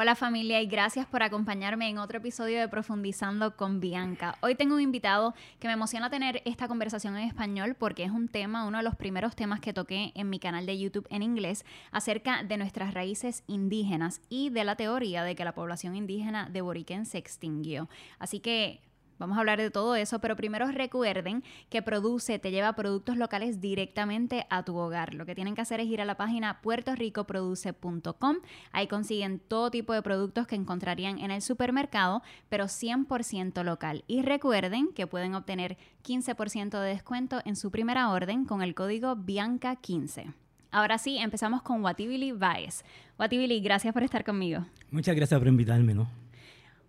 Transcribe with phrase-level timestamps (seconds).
[0.00, 4.38] Hola familia y gracias por acompañarme en otro episodio de Profundizando con Bianca.
[4.42, 8.28] Hoy tengo un invitado que me emociona tener esta conversación en español porque es un
[8.28, 11.64] tema, uno de los primeros temas que toqué en mi canal de YouTube en inglés
[11.90, 16.60] acerca de nuestras raíces indígenas y de la teoría de que la población indígena de
[16.60, 17.88] Boriquén se extinguió.
[18.20, 18.80] Así que
[19.18, 23.60] Vamos a hablar de todo eso, pero primero recuerden que Produce te lleva productos locales
[23.60, 25.14] directamente a tu hogar.
[25.14, 28.36] Lo que tienen que hacer es ir a la página puertoricoproduce.com.
[28.72, 34.04] Ahí consiguen todo tipo de productos que encontrarían en el supermercado, pero 100% local.
[34.06, 39.16] Y recuerden que pueden obtener 15% de descuento en su primera orden con el código
[39.16, 40.32] Bianca15.
[40.70, 42.84] Ahora sí, empezamos con Watibili Baez.
[43.18, 44.66] Watibili, gracias por estar conmigo.
[44.90, 46.08] Muchas gracias por invitarme, ¿no?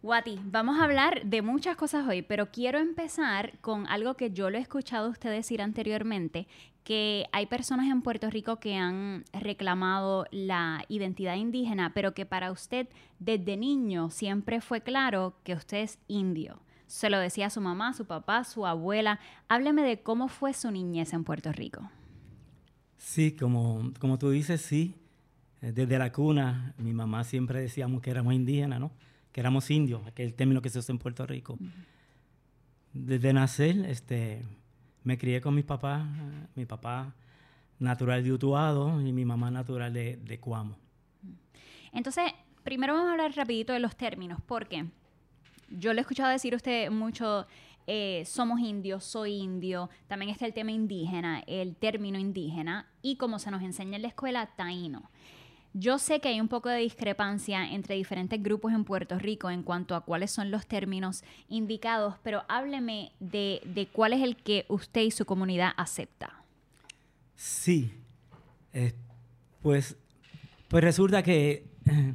[0.01, 4.49] Wati, vamos a hablar de muchas cosas hoy, pero quiero empezar con algo que yo
[4.49, 6.47] lo he escuchado a usted decir anteriormente,
[6.85, 12.53] que hay personas en Puerto Rico que han reclamado la identidad indígena, pero que para
[12.53, 12.87] usted
[13.19, 16.61] desde niño siempre fue claro que usted es indio.
[16.87, 19.19] Se lo decía a su mamá, su papá, su abuela.
[19.49, 21.91] Hábleme de cómo fue su niñez en Puerto Rico.
[22.97, 24.95] Sí, como, como tú dices, sí.
[25.59, 28.91] Desde la cuna, mi mamá siempre decíamos que éramos indígenas, ¿no?
[29.31, 31.57] Que éramos indios, que es el término que se usa en Puerto Rico.
[32.93, 34.43] Desde nacer, este,
[35.03, 36.07] me crié con mis papás,
[36.55, 37.13] mi papá
[37.77, 40.77] natural de Utuado y mi mamá natural de, de Cuamo.
[41.91, 42.31] Entonces,
[42.63, 44.85] primero vamos a hablar rapidito de los términos, porque
[45.69, 47.47] yo le he escuchado decir a usted mucho,
[47.87, 53.39] eh, somos indios, soy indio, también está el tema indígena, el término indígena, y como
[53.39, 55.09] se nos enseña en la escuela, taíno.
[55.73, 59.61] Yo sé que hay un poco de discrepancia entre diferentes grupos en Puerto Rico en
[59.61, 65.01] cuanto a cuáles son los términos indicados, pero hábleme de, cuál es el que usted
[65.01, 66.43] y su comunidad acepta.
[67.35, 67.93] Sí,
[68.73, 68.93] eh,
[69.61, 69.95] pues,
[70.69, 72.13] pues resulta que eh,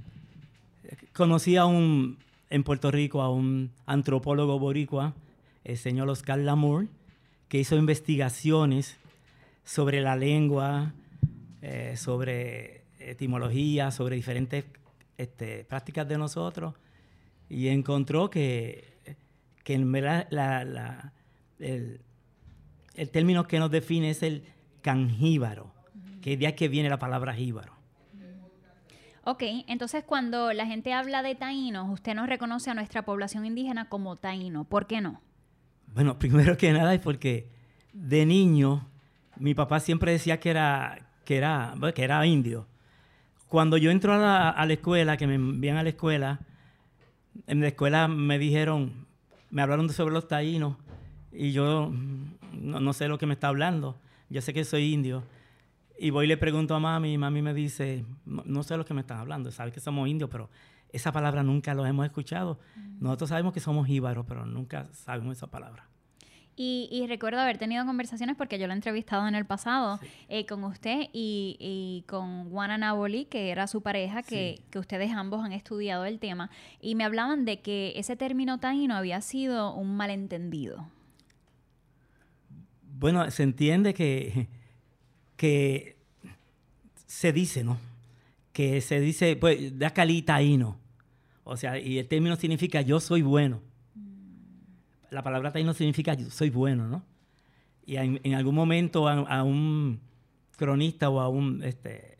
[1.12, 2.18] conocí a un,
[2.50, 5.14] en Puerto Rico a un antropólogo boricua,
[5.62, 6.88] el señor Oscar Lamour,
[7.48, 8.96] que hizo investigaciones
[9.64, 10.92] sobre la lengua,
[11.62, 14.64] eh, sobre etimología, sobre diferentes
[15.16, 16.74] este, prácticas de nosotros
[17.48, 18.98] y encontró que,
[19.62, 21.12] que verdad
[21.58, 22.00] el,
[23.10, 24.44] término que nos define es el
[24.82, 25.72] canjíbaro,
[26.20, 27.72] que de ahí que viene la palabra jíbaro.
[29.26, 33.88] Ok, entonces cuando la gente habla de taínos, usted no reconoce a nuestra población indígena
[33.88, 34.64] como taíno.
[34.64, 35.22] ¿Por qué no?
[35.86, 37.48] Bueno, primero que nada es porque
[37.92, 38.86] de niño
[39.36, 42.66] mi papá siempre decía que era, que era, que era indio.
[43.48, 44.18] Cuando yo entro a
[44.66, 46.40] la, escuela, que me envían a la escuela,
[47.46, 49.06] en la escuela me dijeron,
[49.50, 50.76] me hablaron sobre los taínos
[51.32, 51.92] y yo
[52.52, 53.96] no, sé lo que me está hablando.
[54.28, 55.22] Yo sé que soy indio.
[55.98, 58.94] Y voy y le pregunto a mami y mami me dice, no, sé lo que
[58.94, 60.50] me están hablando, sabes que somos indios, pero
[60.92, 62.58] esa palabra nunca lo hemos escuchado.
[62.74, 63.02] Mm.
[63.04, 65.86] Nosotros sabemos que somos íbaros, pero nunca sabemos esa palabra.
[66.56, 69.98] Y, recuerdo haber tenido conversaciones porque yo lo he entrevistado en el pasado
[70.28, 75.52] eh, con usted y, con Juana Naboli, que era su pareja, que, ustedes ambos han
[75.52, 76.50] estudiado el tema,
[76.80, 80.88] y me hablaban de que ese término taíno había sido un malentendido.
[83.00, 84.46] Bueno, se entiende que,
[85.36, 85.96] que
[87.06, 87.78] se dice, ¿no?
[88.52, 90.78] Que se dice, pues, da cali taíno.
[91.42, 93.60] O sea, y el término significa yo soy bueno
[95.14, 97.04] la palabra taíno significa soy bueno, ¿no?
[97.86, 100.00] Y en, algún momento a, un
[100.56, 102.16] cronista o a un este,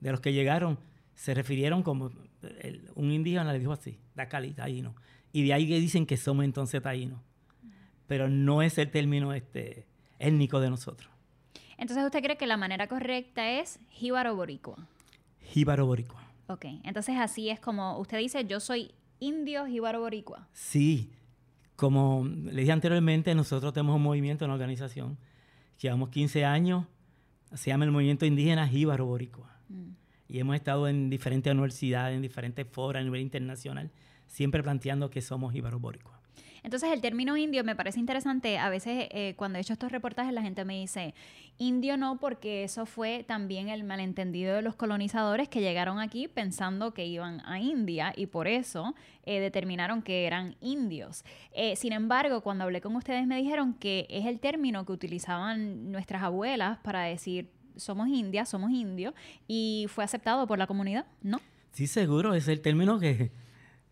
[0.00, 0.78] de los que llegaron
[1.14, 2.10] se refirieron como
[2.94, 4.94] un indígena le dijo así, da cali, taíno.
[5.32, 7.20] Y de ahí que dicen que somos entonces taínos.
[8.06, 9.86] Pero no es el término este,
[10.18, 11.10] étnico de nosotros.
[11.78, 14.88] Entonces, ¿usted cree que la manera correcta es jíbaro boricua?
[15.40, 16.22] Jíbaro boricua.
[16.48, 20.48] Ok, entonces así es como usted dice, yo soy indio jíbaro boricua.
[20.52, 21.12] Sí,
[21.80, 25.16] como le dije anteriormente, nosotros tenemos un movimiento, una organización,
[25.80, 26.84] llevamos 15 años,
[27.54, 29.56] se llama el Movimiento Indígena Jíbaro Boricua.
[29.70, 29.92] Mm.
[30.28, 33.90] Y hemos estado en diferentes universidades, en diferentes foros a nivel internacional,
[34.26, 36.19] siempre planteando que somos Jíbaro Boricua.
[36.62, 38.58] Entonces el término indio me parece interesante.
[38.58, 41.14] A veces eh, cuando he hecho estos reportajes la gente me dice,
[41.58, 46.92] indio no, porque eso fue también el malentendido de los colonizadores que llegaron aquí pensando
[46.92, 51.24] que iban a India y por eso eh, determinaron que eran indios.
[51.52, 55.90] Eh, sin embargo, cuando hablé con ustedes me dijeron que es el término que utilizaban
[55.92, 59.14] nuestras abuelas para decir somos indias, somos indios,
[59.48, 61.40] y fue aceptado por la comunidad, ¿no?
[61.72, 63.30] Sí, seguro, es el término que,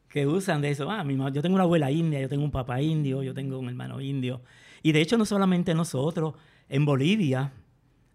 [0.08, 0.90] que usan de eso.
[0.90, 3.68] Ah, mi yo tengo una abuela india, yo tengo un papá indio, yo tengo un
[3.68, 4.42] hermano indio.
[4.82, 6.34] Y de hecho, no solamente nosotros,
[6.68, 7.52] en Bolivia,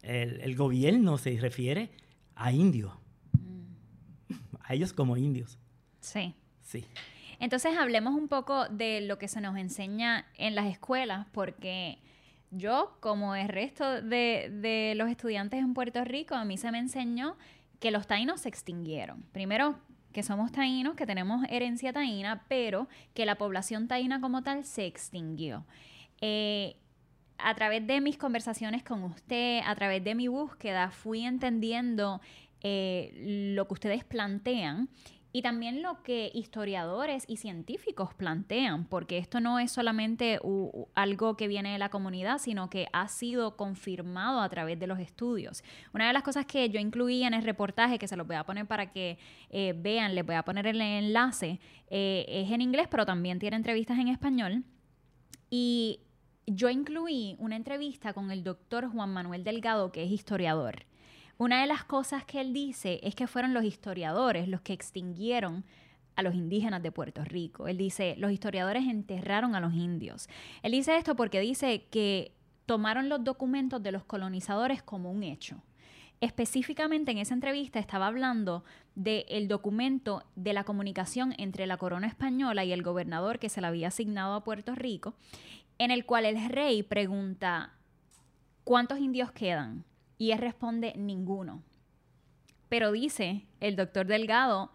[0.02, 1.92] el, gobierno se refiere
[2.36, 2.94] a indios,
[3.34, 4.34] mm.
[4.62, 5.58] a ellos como indios.
[6.00, 6.34] Sí.
[6.62, 6.86] Sí.
[7.40, 12.00] Entonces hablemos un poco de lo que se nos enseña en las escuelas, porque
[12.52, 16.80] yo, como el resto de, de los estudiantes en Puerto Rico, a mí se me
[16.80, 17.36] enseñó
[17.80, 19.24] que los taínos se extinguieron.
[19.34, 19.78] Primero,
[20.14, 24.86] que somos taínos, que tenemos herencia taína, pero que la población taína como tal se
[24.86, 25.66] extinguió.
[26.22, 26.78] Eh,
[27.38, 32.22] a través de mis conversaciones con usted, a través de mi búsqueda, fui entendiendo
[32.62, 33.12] eh,
[33.56, 34.88] lo que ustedes plantean
[35.36, 40.40] y también lo que historiadores y científicos plantean, porque esto no es solamente
[40.94, 45.00] algo que viene de la comunidad, sino que ha sido confirmado a través de los
[45.00, 45.64] estudios.
[45.92, 48.46] Una de las cosas que yo incluí en el reportaje, que se los voy a
[48.46, 49.18] poner para que
[49.50, 51.60] eh, vean, les voy a poner el enlace,
[51.90, 54.64] eh, es en inglés, pero también tiene entrevistas en español.
[55.50, 56.02] Y
[56.46, 60.86] yo incluí una entrevista con el doctor Juan Manuel Delgado, que es historiador.
[61.38, 65.66] Una de las cosas que él dice es que fueron los historiadores los que extinguieron
[66.16, 67.68] a los indígenas de Puerto Rico.
[67.68, 70.28] Él dice, los historiadores enterraron a los indios.
[70.62, 72.34] Él dice esto porque dice que
[72.66, 75.64] tomaron los documentos de los colonizadores como un hecho.
[76.22, 78.64] Específicamente en esa entrevista estaba hablando
[78.96, 83.68] del documento de la comunicación entre la corona española y el gobernador que se le
[83.68, 85.16] había asignado a Puerto Rico,
[85.80, 87.74] en el cual el rey pregunta,
[88.64, 89.84] ¿cuántos indios quedan?
[90.18, 91.64] Y él responde, ninguno.
[92.70, 94.72] Pero dice el doctor Delgado,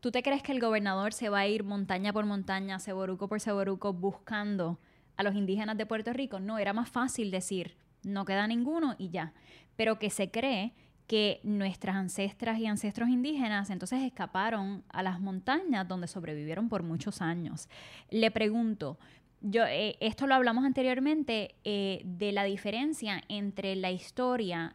[0.00, 3.40] ¿tú te crees que el gobernador se va a ir montaña por montaña, ceboruco por
[3.40, 4.78] ceboruco, buscando
[5.16, 6.38] a los indígenas de Puerto Rico?
[6.38, 9.32] No, era más fácil decir, no queda ninguno y ya.
[9.76, 10.72] Pero que se cree
[11.06, 17.22] que nuestras ancestras y ancestros indígenas entonces escaparon a las montañas donde sobrevivieron por muchos
[17.22, 17.68] años.
[18.10, 18.98] Le pregunto,
[19.40, 24.74] yo, eh, esto lo hablamos anteriormente eh, de la diferencia entre la historia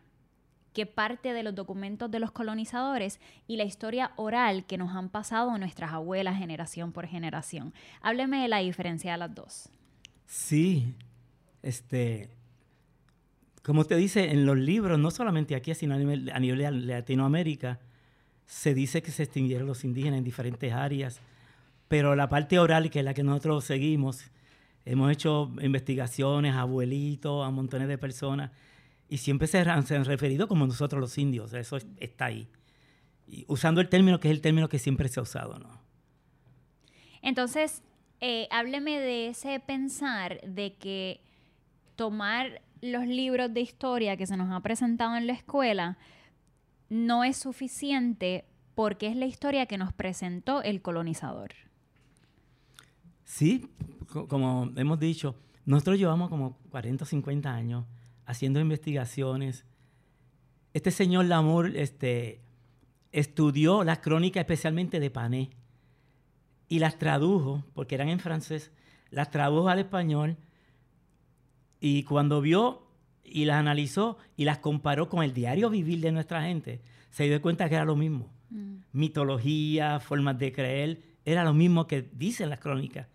[0.73, 5.09] que parte de los documentos de los colonizadores y la historia oral que nos han
[5.09, 7.73] pasado nuestras abuelas generación por generación.
[8.01, 9.69] Hábleme de la diferencia de las dos.
[10.25, 10.95] Sí,
[11.61, 12.29] este,
[13.63, 16.93] como usted dice, en los libros, no solamente aquí, sino a nivel, a nivel de
[16.93, 17.79] Latinoamérica,
[18.45, 21.19] se dice que se extinguieron los indígenas en diferentes áreas,
[21.87, 24.31] pero la parte oral, que es la que nosotros seguimos,
[24.85, 28.51] Hemos hecho investigaciones abuelitos, a montones de personas,
[29.07, 32.47] y siempre se han, referido como nosotros los indios, eso está ahí.
[33.47, 35.81] Usando el término que es el término que siempre se ha usado, ¿no?
[37.21, 37.83] Entonces,
[38.19, 41.21] eh, hábleme de ese pensar de que
[41.95, 45.97] tomar los libros de historia que se nos ha presentado en la escuela
[46.89, 48.45] no es suficiente
[48.75, 51.51] porque es la historia que nos presentó el colonizador.
[53.31, 53.65] Sí,
[54.27, 57.85] como hemos dicho, nosotros llevamos como 40 o 50 años
[58.25, 59.65] haciendo investigaciones.
[60.73, 62.41] Este señor Lamour este,
[63.13, 65.49] estudió las crónicas especialmente de Pané
[66.67, 68.73] y las tradujo, porque eran en francés,
[69.11, 70.35] las tradujo al español
[71.79, 72.85] y cuando vio
[73.23, 76.81] y las analizó y las comparó con el diario vivir de nuestra gente,
[77.11, 78.29] se dio cuenta que era lo mismo.
[78.49, 78.79] Mm.
[78.91, 83.07] Mitología, formas de creer, era lo mismo que dicen las crónicas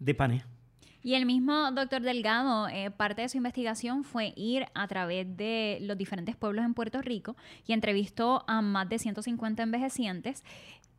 [0.00, 0.44] de Pane.
[1.02, 5.78] Y el mismo doctor Delgado, eh, parte de su investigación fue ir a través de
[5.80, 7.36] los diferentes pueblos en Puerto Rico
[7.66, 10.44] y entrevistó a más de 150 envejecientes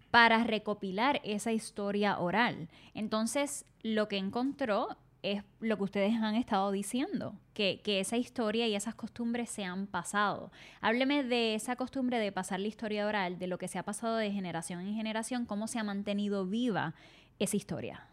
[0.10, 2.68] para recopilar esa historia oral.
[2.96, 8.68] Entonces, lo que encontró es lo que ustedes han estado diciendo, que, que, esa historia
[8.68, 10.52] y esas costumbres se han pasado.
[10.82, 14.16] Hábleme de esa costumbre de pasar la historia oral, de lo que se ha pasado
[14.16, 16.96] de generación en generación, cómo se ha mantenido viva
[17.38, 18.11] esa historia.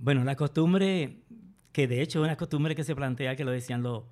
[0.00, 1.16] Bueno, la costumbre,
[1.72, 4.04] que de hecho es una costumbre que se plantea, que lo decían los,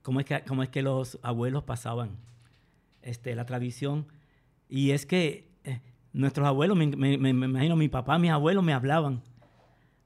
[0.00, 2.16] cómo es que, cómo es que los abuelos pasaban
[3.02, 4.06] este, la tradición.
[4.70, 5.82] Y es que eh,
[6.14, 9.22] nuestros abuelos, me, imagino mi papá, mis abuelos me hablaban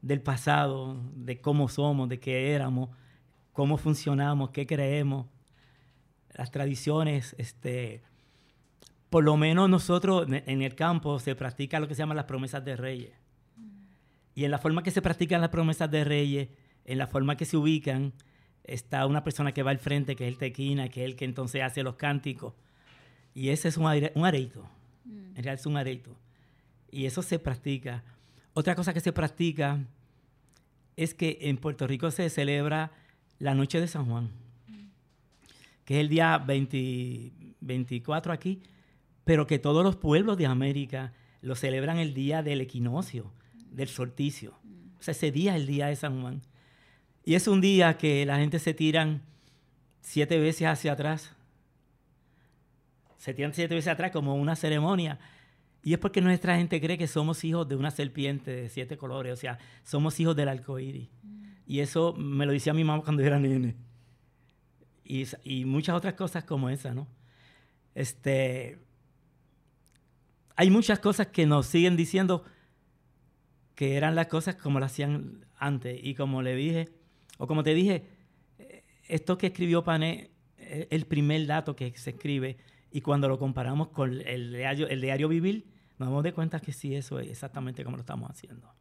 [0.01, 2.91] del pasado, de cómo somos, de qué éramos,
[3.53, 5.27] cómo funcionamos, qué creemos,
[6.35, 8.03] las tradiciones, este,
[9.09, 12.65] por lo menos nosotros en el campo se practica lo que se llama las promesas
[12.65, 13.22] de reyes.
[14.35, 16.49] Y en la forma que se practican las promesas de reyes,
[16.85, 18.13] en la forma que se ubican,
[18.65, 21.25] está una persona que va al frente, que es el tequina, que es el que
[21.25, 22.55] entonces hace los cánticos.
[23.35, 24.69] Y ese es un, areito.
[25.05, 25.11] Mm.
[25.11, 26.17] En realidad es un areito.
[26.91, 28.03] Y eso se practica.
[28.55, 29.81] Otra cosa que se practica
[30.97, 32.93] es que en Puerto Rico se celebra
[33.39, 34.31] la Noche de San Juan,
[34.69, 34.75] mm.
[35.85, 38.63] que es el día 24 aquí,
[39.25, 43.33] pero que todos los pueblos de América lo celebran el día del equinoccio
[43.73, 44.55] del solsticio.
[44.99, 46.43] O sea, ese día es el día de San Juan.
[47.25, 49.23] Y es un día que la gente se tiran
[50.01, 51.35] siete veces hacia atrás.
[53.19, 55.19] Se tiran siete veces atrás como una ceremonia.
[55.85, 59.33] Y es porque nuestra gente cree que somos hijos de una serpiente de siete colores,
[59.33, 61.09] o sea, somos hijos del arco iris.
[61.67, 63.75] Y eso me lo decía mi mamá cuando era nene.
[65.05, 67.09] Y, y muchas otras cosas como esa, ¿no?
[67.95, 68.79] Este,
[70.57, 72.45] hay muchas cosas que nos siguen diciendo
[73.75, 75.99] que eran las cosas como las hacían antes.
[76.03, 76.89] Y como le dije,
[77.39, 78.05] o como te dije,
[78.59, 80.33] eh, esto que escribió Pané
[80.91, 82.57] el primer dato que se escribe
[82.91, 85.67] y cuando lo comparamos con el diario, el diario vivir,
[85.99, 88.73] nos damos de cuenta que sí, eso es exactamente como lo estamos haciendo.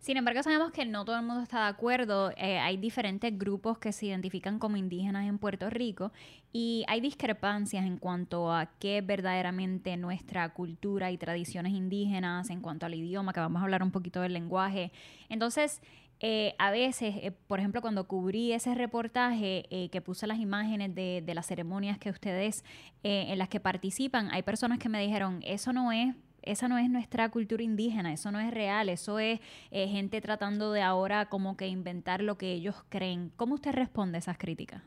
[0.00, 2.30] Sin embargo, sabemos que no todo el mundo está de acuerdo.
[2.36, 6.12] Eh, hay diferentes grupos que se identifican como indígenas en Puerto Rico
[6.52, 12.60] y hay discrepancias en cuanto a qué es verdaderamente nuestra cultura y tradiciones indígenas, en
[12.60, 14.92] cuanto al idioma, que vamos a hablar un poquito del lenguaje.
[15.28, 15.82] Entonces,
[16.20, 21.22] eh, a veces, eh, por ejemplo, cuando cubrí ese reportaje que puse las imágenes de,
[21.26, 22.64] de, las ceremonias que ustedes
[23.02, 26.88] en las que participan, hay personas que me dijeron, eso no es esa no es
[26.90, 29.40] nuestra cultura indígena, eso no es real, eso es
[29.70, 33.32] eh, gente tratando de ahora como que inventar lo que ellos creen.
[33.36, 34.82] ¿Cómo usted responde a esas críticas?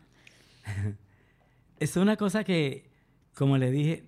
[1.79, 2.89] es una cosa que,
[3.35, 4.05] como le dije,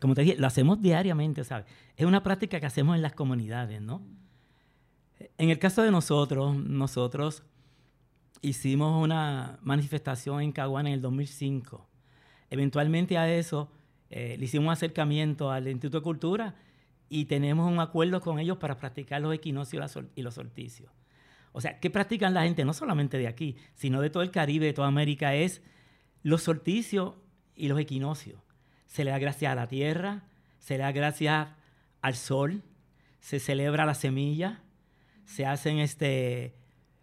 [0.00, 1.66] como te dije, lo hacemos diariamente, ¿sabes?
[1.96, 4.02] Es una práctica que hacemos en las comunidades, ¿no?
[5.38, 7.42] En el caso de nosotros, nosotros
[8.42, 11.86] hicimos una manifestación en Caguán en el 2005.
[12.50, 13.70] Eventualmente a eso
[14.10, 16.54] eh, le hicimos un acercamiento al Instituto de Cultura
[17.08, 20.90] y tenemos un acuerdo con ellos para practicar los equinoccios y los solsticios.
[21.52, 22.64] O sea, ¿qué practican la gente?
[22.64, 25.62] No solamente de aquí, sino de todo el Caribe, de toda América, es
[26.22, 27.14] los solsticios
[27.54, 28.40] y los equinoccios.
[28.86, 30.24] Se le da gracias a la tierra,
[30.58, 31.48] se le da gracias
[32.02, 32.62] al sol,
[33.20, 34.62] se celebra la semilla,
[35.24, 36.54] se hacen este,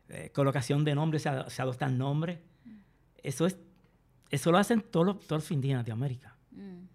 [0.09, 2.39] eh, colocación de nombres, se, adoptan nombres.
[3.23, 3.57] Eso, es,
[4.29, 6.35] eso lo hacen todos los, todos los indígenas de América.
[6.51, 6.92] Mm.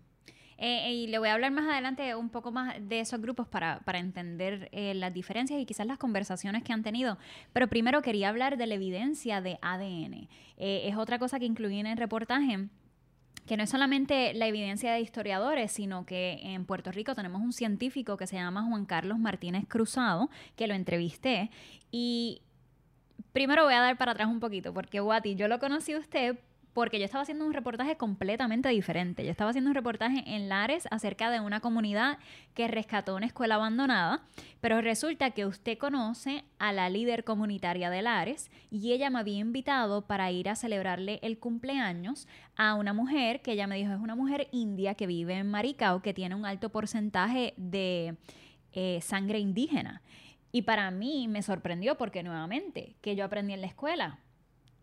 [0.61, 3.81] Eh, y le voy a hablar más adelante un poco más de esos grupos para,
[3.95, 7.17] entender eh, las diferencias y quizás las conversaciones que han tenido.
[7.53, 10.29] Pero primero quería hablar de la evidencia de ADN.
[10.57, 12.69] Eh, es otra cosa que incluí en el reportaje
[13.47, 17.55] que no es solamente la evidencia de historiadores, sino que en Puerto Rico tenemos un
[17.55, 21.51] científico que se llama Juan Carlos Martínez Cruzado, que lo entrevisté.
[21.91, 22.43] Y
[23.33, 26.39] primero voy a dar para atrás un poquito, porque Wati, yo lo conocí a usted
[26.79, 29.25] porque yo estaba haciendo un reportaje completamente diferente.
[29.25, 32.19] Yo estaba haciendo un reportaje en Lares acerca de una comunidad
[32.55, 34.23] que rescató una escuela abandonada,
[34.61, 39.41] pero resulta que usted conoce a la líder comunitaria de Lares y ella me había
[39.41, 43.99] invitado para ir a celebrarle el cumpleaños a una mujer que ella me dijo es
[43.99, 48.15] una mujer india que vive en Maricao que tiene un alto porcentaje de
[48.73, 50.01] eh, sangre indígena.
[50.53, 54.21] Y para mí me sorprendió porque nuevamente, que yo aprendí en la escuela,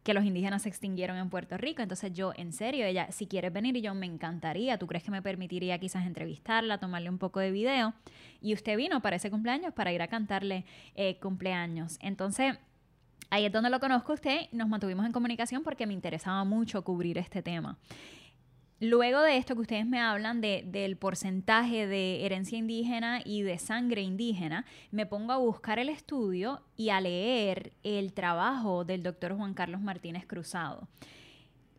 [0.05, 1.81] que los indígenas se extinguieron en Puerto Rico.
[1.81, 5.09] Entonces yo, en serio, ella, si quieres venir y yo me encantaría, ¿tú crees que
[5.09, 7.95] me permitiría quizás entrevistarla, tomarle un poco de video?
[8.39, 10.63] Y usted vino para ese cumpleaños, para ir a cantarle
[10.95, 11.97] eh, cumpleaños.
[11.99, 12.55] Entonces...
[13.31, 17.17] Ahí es donde lo conozco usted, nos mantuvimos en comunicación porque me interesaba mucho cubrir
[17.17, 17.75] este tema.
[18.81, 24.01] Luego de esto que ustedes me hablan del porcentaje de herencia indígena y de sangre
[24.01, 29.53] indígena, me pongo a buscar el estudio y a leer el trabajo del doctor Juan
[29.53, 30.89] Carlos Martínez Cruzado.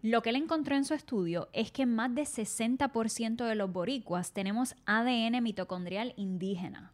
[0.00, 4.32] Lo que él encontró en su estudio es que más de 60% de los boricuas
[4.32, 6.92] tenemos ADN mitocondrial indígena.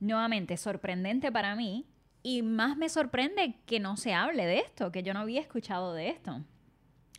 [0.00, 1.86] Nuevamente, sorprendente para mí
[2.24, 5.94] y más me sorprende que no se hable de esto, que yo no había escuchado
[5.94, 6.42] de esto.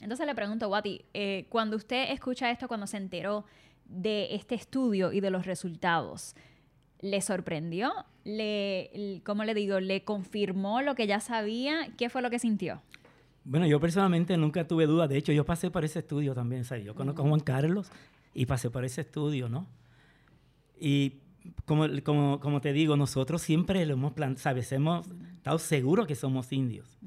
[0.02, 3.46] Entonces le pregunto, Wati, eh, cuando usted escucha esto, cuando se enteró
[3.86, 6.36] de este estudio y de los resultados,
[7.02, 7.92] ¿le sorprendió?
[8.24, 9.80] ¿Le, ¿Cómo le digo?
[9.80, 11.90] ¿Le confirmó lo que ya sabía?
[11.98, 12.82] ¿Qué fue lo que sintió?
[13.44, 15.08] Bueno, yo personalmente nunca tuve duda.
[15.08, 16.66] De hecho, yo pasé por ese estudio también.
[16.66, 16.86] ¿sabes?
[16.86, 17.92] Yo conozco a Juan Carlos
[18.34, 19.68] y pasé por ese estudio, ¿no?
[20.80, 21.16] Y
[21.66, 24.72] como, como, como te digo, nosotros siempre lo hemos plan ¿sabes?
[24.72, 26.98] Hemos estado seguros que somos indios.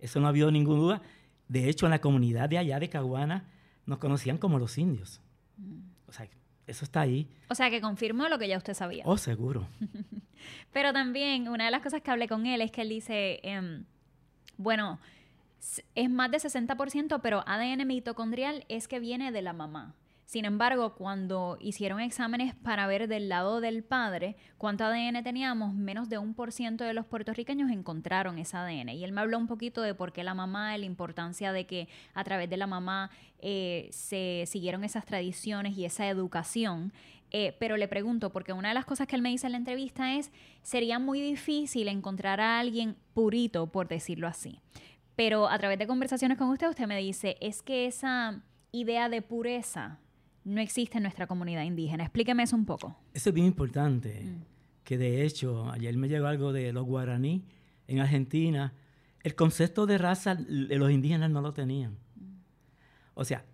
[0.00, 1.02] Eso no ha habido ninguna duda.
[1.48, 3.44] De hecho, en la comunidad de allá de Caguana
[3.86, 5.20] nos conocían como los indios.
[6.06, 6.28] O sea,
[6.66, 7.26] eso está ahí.
[7.48, 9.02] O sea, que confirmó lo que ya usted sabía.
[9.06, 9.66] Oh, seguro.
[10.72, 13.84] Pero también, una de las cosas que hablé con él es que él dice, em,
[14.58, 15.00] bueno,
[15.94, 19.94] es más de 60%, pero ADN mitocondrial es que viene de la mamá.
[20.28, 26.10] Sin embargo, cuando hicieron exámenes para ver del lado del padre cuánto ADN teníamos, menos
[26.10, 28.90] de un por ciento de los puertorriqueños encontraron ese ADN.
[28.90, 31.88] Y él me habló un poquito de por qué la mamá, la importancia de que
[32.12, 36.92] a través de la mamá eh, se siguieron esas tradiciones y esa educación.
[37.30, 39.58] Eh, pero le pregunto, porque una de las cosas que él me dice en la
[39.58, 40.30] entrevista es,
[40.60, 44.60] sería muy difícil encontrar a alguien purito, por decirlo así.
[45.16, 48.42] Pero a través de conversaciones con usted, usted me dice, es que esa
[48.72, 50.00] idea de pureza
[50.48, 52.04] no existe en nuestra comunidad indígena.
[52.04, 52.96] Explíqueme eso un poco.
[53.12, 54.42] Eso es bien importante, mm.
[54.82, 57.44] que de hecho, ayer me llegó algo de los guaraní
[57.86, 58.72] en Argentina,
[59.22, 61.98] el concepto de raza los indígenas no lo tenían.
[63.14, 63.44] O sea,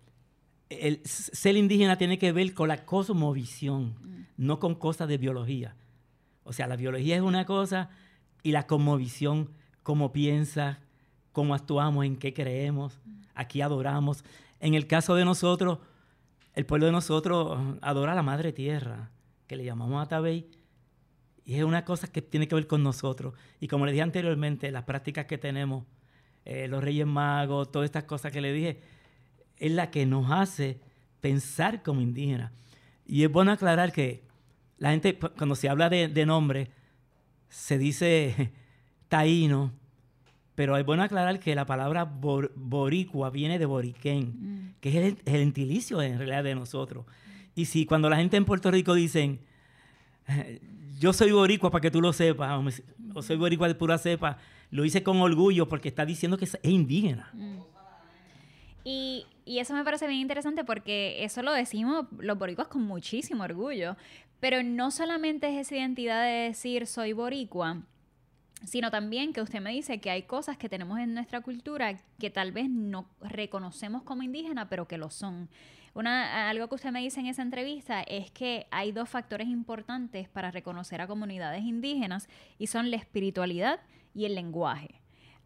[0.69, 4.25] el ser indígena tiene que ver con la cosmovisión, mm.
[4.37, 5.75] no con cosas de biología.
[6.43, 7.89] O sea, la biología es una cosa
[8.43, 9.49] y la cosmovisión,
[9.83, 10.79] cómo piensa,
[11.31, 13.21] cómo actuamos, en qué creemos, mm.
[13.33, 14.23] a qué adoramos.
[14.59, 15.79] En el caso de nosotros,
[16.55, 19.11] el pueblo de nosotros adora a la madre tierra,
[19.47, 20.49] que le llamamos Atabey,
[21.45, 23.35] y es una cosa que tiene que ver con nosotros.
[23.59, 25.85] Y como le dije anteriormente, las prácticas que tenemos,
[26.43, 28.81] eh, los Reyes Magos, todas estas cosas que le dije,
[29.57, 30.79] es la que nos hace
[31.21, 32.51] pensar como indígenas.
[33.05, 34.23] Y es bueno aclarar que
[34.77, 36.71] la gente, cuando se habla de, nombre,
[37.49, 38.51] se dice
[39.07, 39.71] taíno,
[40.55, 44.75] pero es bueno aclarar que la palabra boricua viene de boriquén, mm.
[44.79, 47.05] que es el, el, gentilicio en realidad de nosotros.
[47.55, 49.39] Y si cuando la gente en Puerto Rico dicen,
[50.99, 52.81] yo soy boricua para que tú lo sepas,
[53.13, 54.37] o, soy boricua de pura cepa,
[54.71, 57.29] lo hice con orgullo porque está diciendo que es, indígena.
[57.33, 57.59] Mm.
[58.83, 63.43] Y, y, eso me parece bien interesante porque eso lo decimos los boricuas con muchísimo
[63.43, 63.97] orgullo,
[64.39, 67.81] pero no solamente es esa identidad de decir soy boricua,
[68.63, 72.29] sino también que usted me dice que hay cosas que tenemos en nuestra cultura que
[72.29, 75.49] tal vez no reconocemos como indígena, pero que lo son.
[75.95, 80.51] Algo que usted me dice en esa entrevista es que hay dos factores importantes para
[80.51, 83.79] reconocer a comunidades indígenas y son la espiritualidad
[84.13, 85.01] y el lenguaje.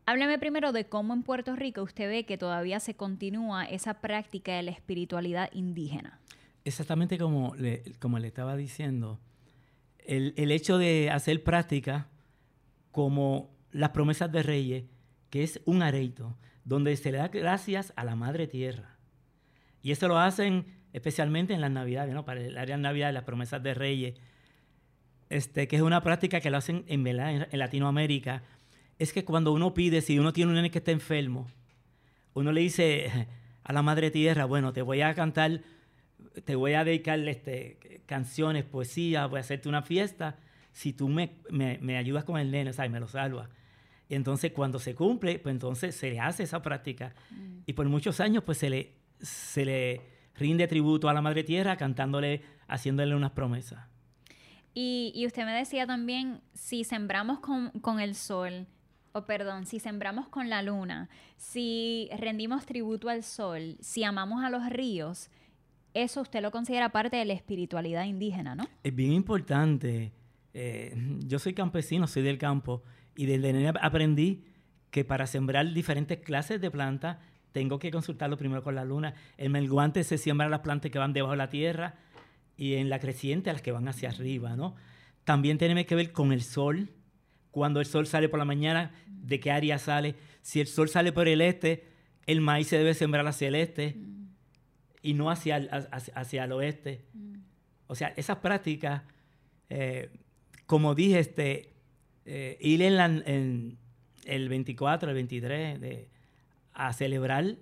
[0.07, 4.55] Hábleme primero de cómo en Puerto Rico usted ve que todavía se continúa esa práctica
[4.55, 6.19] de la espiritualidad indígena.
[6.65, 9.19] Exactamente como le, como le estaba diciendo,
[9.99, 12.07] el, el hecho de hacer práctica
[12.91, 14.83] como las promesas de reyes,
[15.29, 18.99] que es un areito, donde se le da gracias a la Madre Tierra
[19.81, 22.25] y eso lo hacen especialmente en las Navidades, ¿no?
[22.25, 24.15] Para el área de Navidad, las promesas de Reyes,
[25.29, 28.43] este, que es una práctica que lo hacen en, en, Latinoamérica.
[28.97, 31.47] Es que cuando uno pide, si uno tiene un nene que está enfermo,
[32.33, 33.27] uno le dice
[33.63, 35.61] a la Madre Tierra, bueno, te voy a cantar,
[36.43, 40.37] te voy a dedicar este, canciones, poesía, voy a hacerte una fiesta,
[40.71, 42.91] si tú me, me, ayudas con el nene, ¿sabes?
[42.91, 43.49] Me lo salvas.
[44.07, 47.13] Y entonces cuando se cumple, pues entonces se le hace esa práctica.
[47.29, 47.59] Mm.
[47.65, 50.01] Y por muchos años, pues se le se le
[50.35, 53.79] rinde tributo a la Madre Tierra cantándole, haciéndole unas promesas.
[54.73, 58.67] Y, usted me decía también, si sembramos con, el sol,
[59.11, 64.49] o perdón, si sembramos con la luna, si rendimos tributo al sol, si amamos a
[64.49, 65.29] los ríos,
[65.93, 68.67] eso usted lo considera parte de la espiritualidad indígena, ¿no?
[68.83, 70.13] Es bien importante.
[70.53, 70.93] Eh,
[71.25, 72.83] yo soy campesino, soy del campo,
[73.15, 74.45] y desde niño aprendí
[74.91, 77.17] que para sembrar diferentes clases de plantas
[77.51, 79.13] tengo que consultarlo primero con la luna.
[79.37, 81.95] El menguante se siembra las plantas que van debajo de la tierra
[82.57, 84.75] y en la creciente las que van hacia arriba, ¿no?
[85.23, 86.89] También tiene que ver con el sol.
[87.51, 90.15] Cuando el sol sale por la mañana, ¿de qué área sale?
[90.41, 91.87] Si el sol sale por el este,
[92.25, 93.97] el maíz se debe sembrar hacia el este
[95.01, 97.05] y no hacia el, hacia, el oeste.
[97.87, 99.03] O sea, esas prácticas,
[99.69, 100.11] eh,
[100.69, 101.73] como dije, este,
[102.27, 103.77] eh, ir en, en,
[104.25, 106.09] el 24, el 23 de,
[106.75, 107.55] a celebrar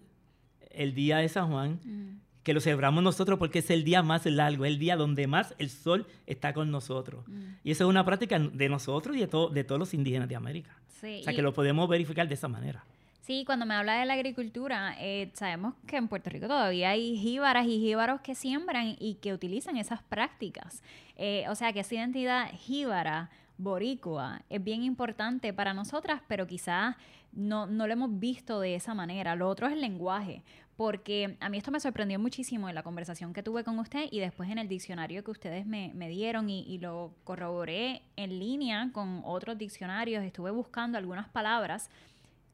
[0.71, 2.19] el día de San Juan, mm.
[2.43, 5.69] que lo celebramos nosotros porque es el día más largo, el día donde más el
[5.69, 7.25] sol está con nosotros.
[7.29, 7.43] Mm.
[7.63, 10.77] Y eso es una práctica de nosotros y de, de todos los indígenas de América.
[10.89, 12.83] o sea, que lo podemos verificar de esa manera.
[13.27, 17.17] Sí, cuando me habla de la agricultura, eh, sabemos que en Puerto Rico todavía hay
[17.17, 20.81] jíbaras y jíbaros que siembran y que utilizan esas prácticas.
[21.17, 26.95] Eh, o sea, que esa identidad jíbara boricua es bien importante para nosotras, pero quizás
[27.33, 29.35] no, no lo hemos visto de esa manera.
[29.35, 30.41] Lo otro es el lenguaje,
[30.77, 34.21] porque a mí esto me sorprendió muchísimo en la conversación que tuve con usted y
[34.21, 39.21] después en el diccionario que ustedes me, dieron y, y, lo corroboré en línea con
[39.25, 41.89] otros diccionarios, estuve buscando algunas palabras.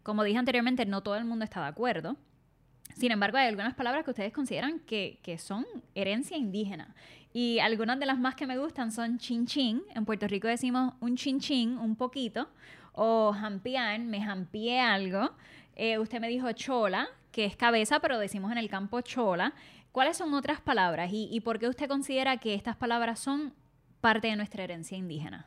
[0.03, 2.17] Como dije anteriormente, no todo el mundo está de acuerdo.
[2.95, 6.93] Sin embargo, hay algunas palabras que ustedes consideran que, que son herencia indígena.
[7.33, 9.81] Y algunas de las más que me gustan son chin chin.
[9.95, 12.49] En Puerto Rico decimos un chin chin, un poquito.
[12.91, 15.31] O jampear, me jampié algo.
[15.75, 19.53] Eh, usted me dijo chola, que es cabeza, pero decimos en el campo chola.
[19.91, 23.53] ¿Cuáles son otras palabras y, por qué usted considera que estas palabras son
[24.01, 25.45] parte de nuestra herencia indígena?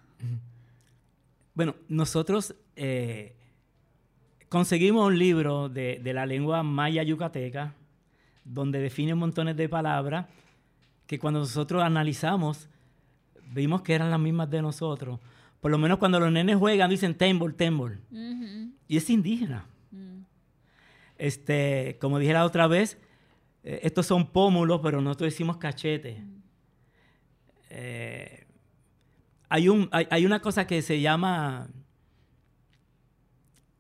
[1.55, 3.35] Bueno, nosotros eh,
[4.49, 7.75] conseguimos un libro de, de, la lengua maya yucateca
[8.45, 10.27] donde define montones de palabras
[11.07, 12.69] que cuando nosotros analizamos,
[13.53, 15.21] vimos que eran las mismas de nosotros.
[15.61, 18.01] Por lo menos cuando los nenes juegan, dicen tembol, tembol.
[18.89, 19.67] Y es indígena.
[19.91, 20.23] Mm.
[21.17, 22.99] este, como dije la otra vez,
[23.63, 26.23] eh, estos son pómulos, pero nosotros decimos cachete.
[27.71, 28.47] Eh,
[29.49, 31.69] hay, un, hay, una cosa que se llama,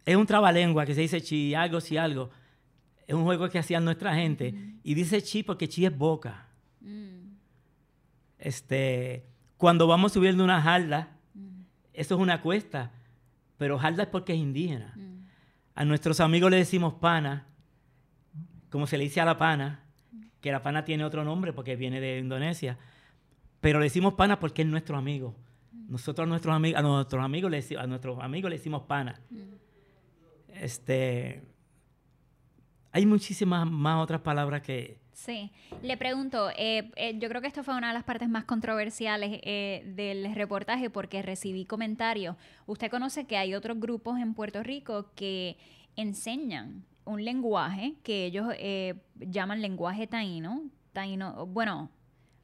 [0.06, 2.30] es un trabalengua que se dice chi algo, si algo.
[3.08, 4.54] Es un juego que hacían nuestra gente.
[4.84, 6.46] Y dice chi porque chi es boca.
[6.80, 7.34] Mm.
[8.38, 11.60] Este, cuando vamos subiendo una jarda, mm.
[11.92, 12.92] eso es una cuesta,
[13.58, 14.92] pero jarda es porque es indígena.
[14.94, 15.26] Mm.
[15.74, 17.46] A nuestros amigos le decimos pana,
[18.70, 19.80] como se le dice a la pana,
[20.40, 22.78] que la pana tiene otro nombre porque viene de Indonesia,
[23.60, 25.34] pero le decimos pana porque es nuestro amigo.
[25.88, 29.20] Nosotros a nuestros amigos, a nuestros amigos le, a nuestros amigos le decimos pana.
[30.54, 31.42] Este,
[32.92, 35.50] hay muchísimas más otras palabras que, Sí,
[35.82, 39.40] le pregunto, eh, eh, yo creo que esto fue una de las partes más controversiales
[39.44, 42.36] eh, del reportaje porque recibí comentarios.
[42.66, 45.56] Usted conoce que hay otros grupos en Puerto Rico que
[45.96, 48.48] enseñan un lenguaje que ellos
[49.14, 50.64] llaman lenguaje taíno.
[50.92, 51.46] taíno.
[51.46, 51.90] Bueno,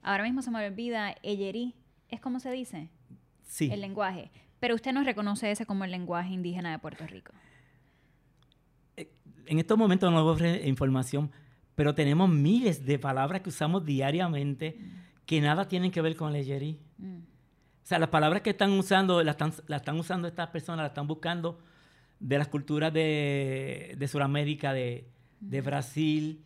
[0.01, 1.75] ahora mismo se me olvida, Eyerí,
[2.09, 2.89] ¿es como se dice?
[3.43, 3.69] Sí.
[3.71, 4.31] El lenguaje.
[4.61, 7.35] Pero usted no reconoce ese como el lenguaje indígena de Puerto Rico.
[9.47, 11.31] En estos momentos no ofrece información
[11.75, 14.79] pero tenemos miles de palabras que usamos diariamente
[15.27, 16.79] que nada tienen que ver con leyerí.
[16.99, 17.19] Mm.
[17.19, 19.37] O sea, las palabras que están usando, las
[19.69, 21.59] están, usando estas personas, las están buscando
[22.21, 25.09] de las culturas de, de Sudamérica, de,
[25.41, 26.45] de, Brasil,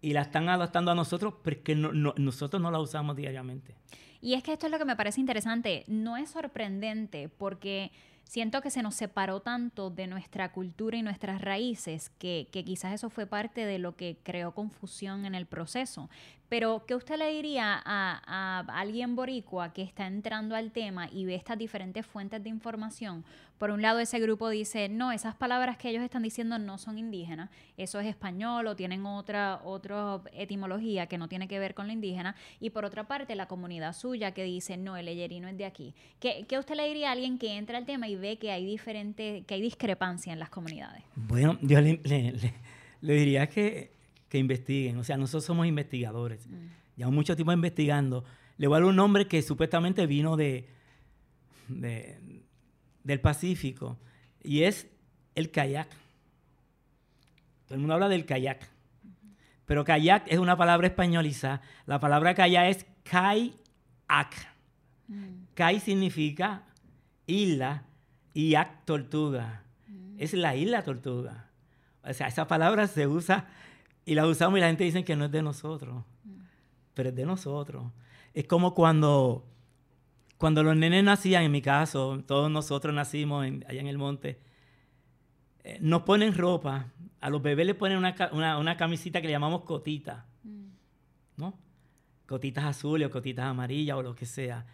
[0.00, 3.74] y las están adaptando a nosotros porque nosotros no las usamos diariamente.
[4.20, 5.84] Y es que esto es lo que me parece interesante.
[5.86, 7.92] No es sorprendente porque
[8.28, 13.10] siento que se nos separó tanto de nuestra cultura y nuestras raíces que, quizás eso
[13.10, 16.10] fue parte de lo que creó confusión en el proceso.
[16.48, 21.34] Pero, ¿qué usted le diría a, alguien boricua que está entrando al tema y ve
[21.34, 23.24] estas diferentes fuentes de información?
[23.58, 26.96] Por un lado, ese grupo dice, no, esas palabras que ellos están diciendo no son
[26.96, 31.88] indígenas, eso es español o tienen otra, otra etimología que no tiene que ver con
[31.88, 32.34] la indígena.
[32.60, 35.94] Y por otra parte, la comunidad suya que dice, no, el eyerino es de aquí.
[36.20, 38.64] ¿Qué, ¿Qué, usted le diría a alguien que entra al tema y ve que hay,
[38.64, 41.02] diferente, que hay discrepancia en las comunidades?
[41.14, 43.97] Bueno, yo le diría que
[44.28, 44.98] que investiguen.
[44.98, 46.46] O sea, nosotros somos investigadores.
[46.46, 46.96] Mm.
[46.96, 48.24] Llevamos mucho tiempo investigando.
[48.56, 50.68] Le voy a dar un nombre que supuestamente vino de,
[51.68, 53.98] del Pacífico
[54.42, 54.88] y es
[55.34, 55.88] el kayak.
[57.66, 58.68] Todo el mundo habla del kayak.
[59.64, 61.60] Pero kayak es una palabra españolizada.
[61.86, 63.54] La palabra kayak es kayak.
[65.06, 65.54] Mm.
[65.54, 66.64] Kai significa
[67.26, 67.84] isla
[68.34, 69.62] y ak tortuga.
[69.86, 70.16] Mm.
[70.18, 71.46] Es la isla tortuga.
[72.02, 73.46] O sea, esa palabra se usa
[74.08, 76.02] y la usamos y la gente dice que no es de nosotros.
[76.94, 77.92] Pero es de nosotros.
[78.32, 79.46] Es como cuando,
[80.38, 84.40] cuando los nenes nacían, en mi caso, todos nosotros nacimos allá en el monte,
[85.62, 86.90] eh, nos ponen ropa.
[87.20, 90.24] A los bebés les ponen una, camisita que le llamamos cotita.
[91.36, 91.58] ¿No?
[92.24, 94.64] Cotitas azules o cotitas amarillas o lo que sea.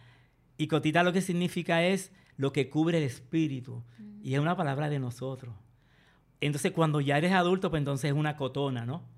[0.57, 3.83] Y cotita lo que significa es lo que cubre el espíritu.
[4.23, 5.53] Y es una palabra de nosotros.
[6.39, 9.13] Entonces, cuando ya eres adulto, pues entonces es una cotona, ¿no?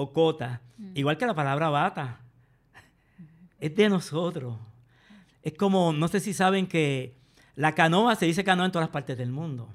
[0.00, 0.92] O cota, mm.
[0.94, 2.20] igual que la palabra bata.
[3.58, 4.56] Es de nosotros.
[5.42, 7.16] Es como, no sé si saben que
[7.56, 9.74] la canoa se dice canoa en todas las partes del mundo.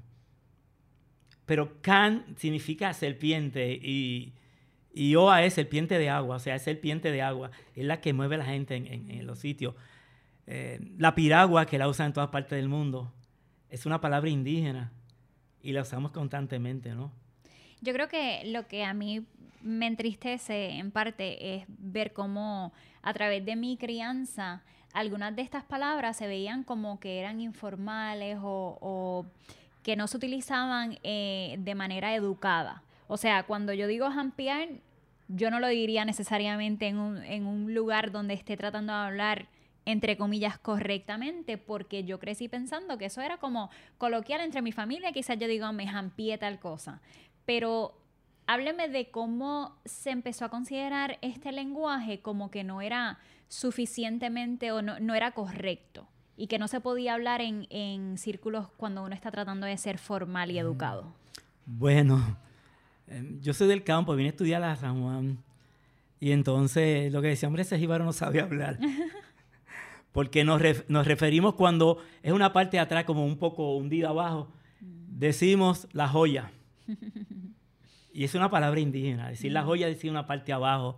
[1.45, 4.31] Pero can significa serpiente y,
[4.93, 7.51] y oa es serpiente de agua, o sea, es serpiente de agua.
[7.75, 9.75] Es la que mueve a la gente en, los sitios.
[10.47, 13.11] Eh, la piragua, que la usan en todas partes del mundo,
[13.69, 14.93] es una palabra indígena
[15.61, 17.11] y la usamos constantemente, ¿no?
[17.81, 19.25] Yo creo que lo que a mí
[19.63, 24.61] me entristece en parte es ver cómo a través de mi crianza
[24.93, 29.25] algunas de estas palabras se veían como que eran informales o,
[29.81, 32.83] que no se utilizaban eh, de manera educada.
[33.07, 34.69] O sea, cuando yo digo jampear,
[35.27, 39.47] yo no lo diría necesariamente en un, en un lugar donde esté tratando de hablar
[39.85, 45.11] entre comillas, correctamente, porque yo crecí pensando que eso era como coloquial entre mi familia,
[45.11, 47.01] quizás yo digo, me jampié tal cosa.
[47.45, 47.93] Pero
[48.47, 54.81] hábleme de cómo se empezó a considerar este lenguaje como que no era suficientemente o
[54.81, 59.67] no, era correcto y que no se podía hablar en, círculos cuando uno está tratando
[59.67, 61.13] de ser formal y educado.
[61.65, 62.37] Bueno,
[63.07, 65.37] em, yo soy del campo, vine a estudiar a San Juan
[66.19, 68.79] y entonces lo que decía, hombre, ese jíbaro no sabe hablar.
[70.11, 74.47] Porque nos, nos referimos cuando es una parte de atrás como un poco hundida abajo,
[74.79, 75.19] mm.
[75.19, 76.51] decimos la joya.
[78.13, 79.29] Y es una palabra indígena.
[79.29, 80.97] Decir la joya, decir una parte abajo.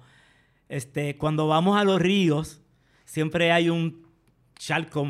[0.67, 2.61] Este, cuando vamos a los ríos,
[3.05, 4.05] siempre hay un
[4.57, 5.07] charco,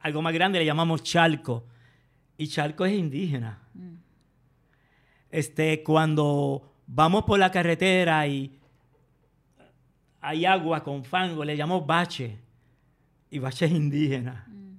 [0.00, 1.66] algo más grande, le llamamos charco.
[2.38, 3.58] Y charco es indígena.
[3.74, 3.94] Mm.
[5.30, 8.58] Este, cuando vamos por la carretera y
[10.20, 12.38] hay agua con fango, le llamamos bache,
[13.30, 14.46] y bache es indígena.
[14.48, 14.76] Mm.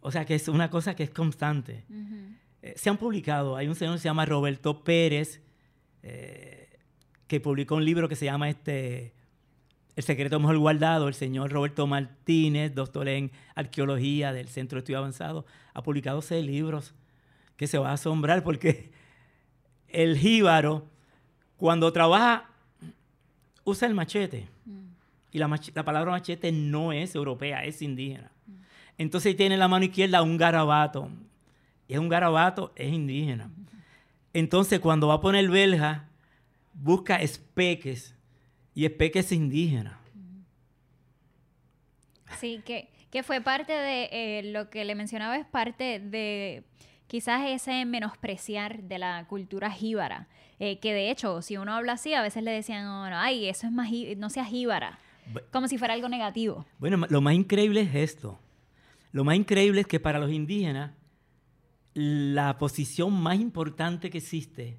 [0.00, 1.84] O sea que es una cosa que es constante.
[2.66, 5.40] Eh, se han publicado, hay un señor que se llama Roberto Pérez,
[6.02, 6.68] eh,
[7.28, 9.12] que publicó un libro que se llama este,
[9.94, 14.98] El secreto mejor guardado, el señor Roberto Martínez, doctor en arqueología del Centro de Estudio
[14.98, 16.92] Avanzado, ha publicado seis libros
[17.56, 18.90] que se va a asombrar porque
[19.88, 20.88] el jíbaro,
[21.56, 22.50] cuando trabaja,
[23.62, 24.48] usa el machete.
[24.64, 24.86] Mm.
[25.30, 28.32] Y la, la, palabra machete no es europea, es indígena.
[28.44, 28.52] Mm.
[28.98, 31.08] Entonces tiene en la mano izquierda un garabato.
[31.88, 33.50] Es un garabato, es indígena.
[34.32, 36.08] Entonces cuando va a poner belja,
[36.72, 38.14] busca espeques.
[38.74, 39.98] Y espeques es indígena.
[42.38, 46.64] Sí, que, que fue parte de eh, lo que le mencionaba, es parte de
[47.06, 52.14] quizás ese menospreciar de la cultura jíbara, eh, que de hecho, si uno habla así,
[52.14, 54.98] a veces le decían, oh, no, ay, eso es más, no sea jíbara,
[55.52, 56.66] como si fuera algo negativo.
[56.78, 58.38] Bueno, lo más increíble es esto.
[59.12, 60.92] Lo más increíble es que para los indígenas,
[61.96, 64.76] la posición más importante que existe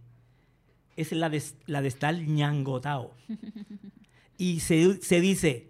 [0.96, 3.12] es la de, la de estar ñangotao.
[4.38, 5.68] y se, se dice,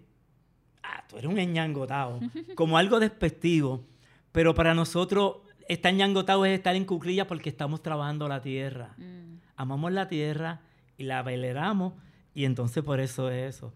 [0.82, 2.20] ah, tú eres un ñangotao,
[2.54, 3.82] como algo despectivo,
[4.30, 5.36] pero para nosotros
[5.68, 8.94] estar ñangotado es estar en cuclillas porque estamos trabajando la tierra.
[8.98, 9.38] Mm.
[9.56, 10.60] Amamos la tierra
[10.98, 11.94] y la veleramos
[12.34, 13.72] y entonces por eso es eso.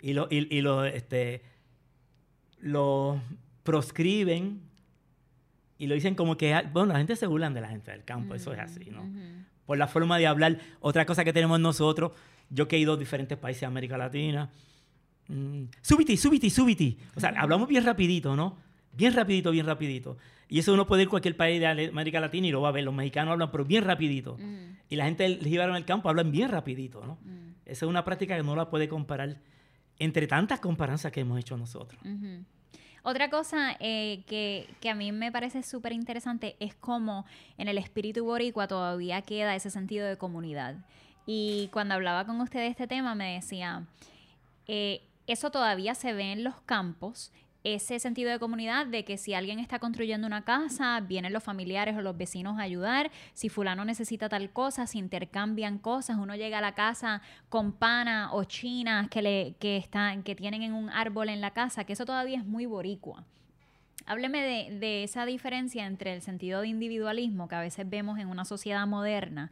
[0.00, 1.42] Y lo, y, lo, este,
[2.60, 3.20] lo
[3.64, 4.60] proscriben
[5.78, 8.34] y lo dicen como que, bueno, la gente se burlan de la gente del campo,
[8.34, 9.04] eso es así, ¿no?
[9.66, 10.58] Por la forma de hablar.
[10.80, 12.12] Otra cosa que tenemos nosotros,
[12.50, 14.50] yo que he ido a diferentes países de América Latina,
[15.28, 16.98] mm, súbiti, súbiti, súbiti.
[17.14, 18.56] O sea, hablamos bien rapidito, ¿no?
[18.92, 20.16] Bien rapidito, bien rapidito.
[20.48, 22.72] Y eso uno puede ir a cualquier país de América Latina y lo va a
[22.72, 22.84] ver.
[22.84, 24.38] Los mexicanos hablan, pero bien rapidito.
[24.88, 27.18] Y la gente del en el campo hablan bien rapidito, ¿no?
[27.64, 29.40] Esa es una práctica que no la puede comparar
[29.98, 32.00] entre tantas comparanzas que hemos hecho nosotros.
[33.08, 37.24] Otra cosa eh, que, a mí me parece súper interesante es cómo
[37.56, 40.74] en el espíritu boricua todavía queda ese sentido de comunidad.
[41.24, 43.84] Y cuando hablaba con usted de este tema me decía,
[44.66, 47.30] eh, eso todavía se ve en los campos
[47.74, 51.96] ese sentido de comunidad de que si alguien está construyendo una casa, vienen los familiares
[51.96, 56.58] o los vecinos a ayudar, si fulano necesita tal cosa, se intercambian cosas, uno llega
[56.58, 60.90] a la casa con pana o chinas que, le, que, están, que tienen en un
[60.90, 63.24] árbol en la casa, que eso todavía es muy boricua.
[64.06, 68.28] Hábleme de, de esa diferencia entre el sentido de individualismo que a veces vemos en
[68.28, 69.50] una sociedad moderna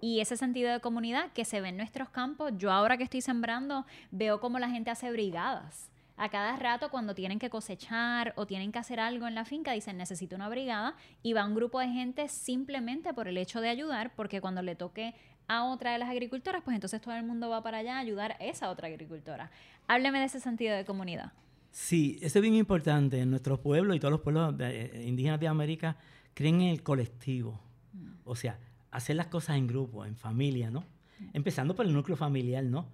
[0.00, 2.52] y ese sentido de comunidad que se ve en nuestros campos.
[2.56, 7.14] Yo ahora que estoy sembrando veo cómo la gente hace brigadas a cada rato cuando
[7.14, 10.96] tienen que cosechar o tienen que hacer algo en la finca, dicen necesito una brigada
[11.22, 14.76] y va un grupo de gente simplemente por el hecho de ayudar, porque cuando le
[14.76, 15.14] toque
[15.48, 18.32] a otra de las agricultoras, pues entonces todo el mundo va para allá a ayudar
[18.32, 19.50] a esa otra agricultora.
[19.86, 21.32] Hábleme de ese sentido de comunidad.
[21.70, 23.20] Sí, eso es bien importante.
[23.20, 25.96] En nuestro pueblo y todos los pueblos eh, indígenas de América
[26.34, 27.60] creen en el colectivo.
[27.92, 28.12] Mm.
[28.24, 28.58] O sea,
[28.90, 30.80] hacer las cosas en grupo, en familia, ¿no?
[30.80, 31.24] Mm.
[31.34, 32.88] Empezando por el núcleo familiar, ¿no?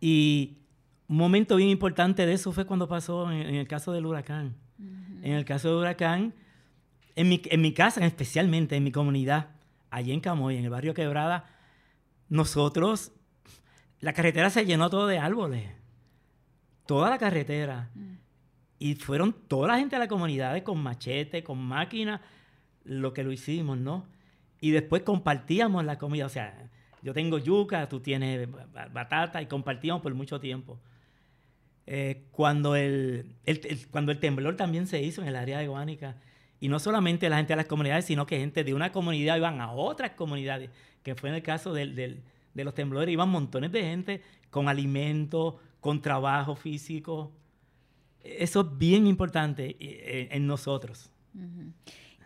[0.00, 0.59] Y
[1.10, 4.54] un momento bien importante de eso fue cuando pasó en, el caso del huracán.
[5.22, 6.34] En el caso del huracán,
[7.16, 9.48] en mi, en mi casa especialmente, en mi comunidad,
[9.90, 11.46] allí en Camoy, en el barrio Quebrada,
[12.28, 13.10] nosotros,
[13.98, 15.72] la carretera se llenó todo de árboles.
[16.86, 17.90] Toda la carretera.
[17.96, 18.14] Mm.
[18.78, 22.20] Y fueron toda la gente de la comunidad con machete, con máquina,
[22.84, 24.06] lo que lo hicimos, ¿no?
[24.60, 26.26] Y después compartíamos la comida.
[26.26, 26.70] O sea,
[27.02, 28.48] yo tengo yuca, tú tienes
[28.92, 30.78] batata y compartíamos por mucho tiempo.
[31.86, 33.34] Eh, cuando, el,
[33.90, 36.16] cuando el temblor también se hizo en el área de Guánica.
[36.60, 39.60] Y no solamente la gente de las comunidades, sino que gente de una comunidad iban
[39.60, 40.70] a otras comunidades,
[41.02, 45.54] que fue en el caso del, de los temblores, iban montones de gente con alimentos,
[45.80, 47.32] con trabajo físico.
[48.22, 51.10] Eso es bien importante eh, en, nosotros.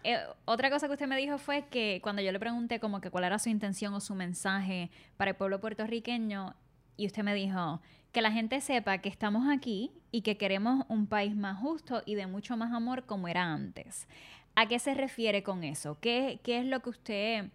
[0.02, 3.10] Eh, otra cosa que usted me dijo fue que cuando yo le pregunté como que
[3.10, 6.54] cuál era su intención o su mensaje para el pueblo puertorriqueño,
[6.96, 7.80] y usted me dijo
[8.14, 12.14] que la gente sepa que estamos aquí y que queremos un país más justo y
[12.14, 14.06] de mucho más amor como era antes.
[14.54, 15.98] ¿A qué se refiere con eso?
[16.00, 17.50] ¿Qué, qué es lo que usted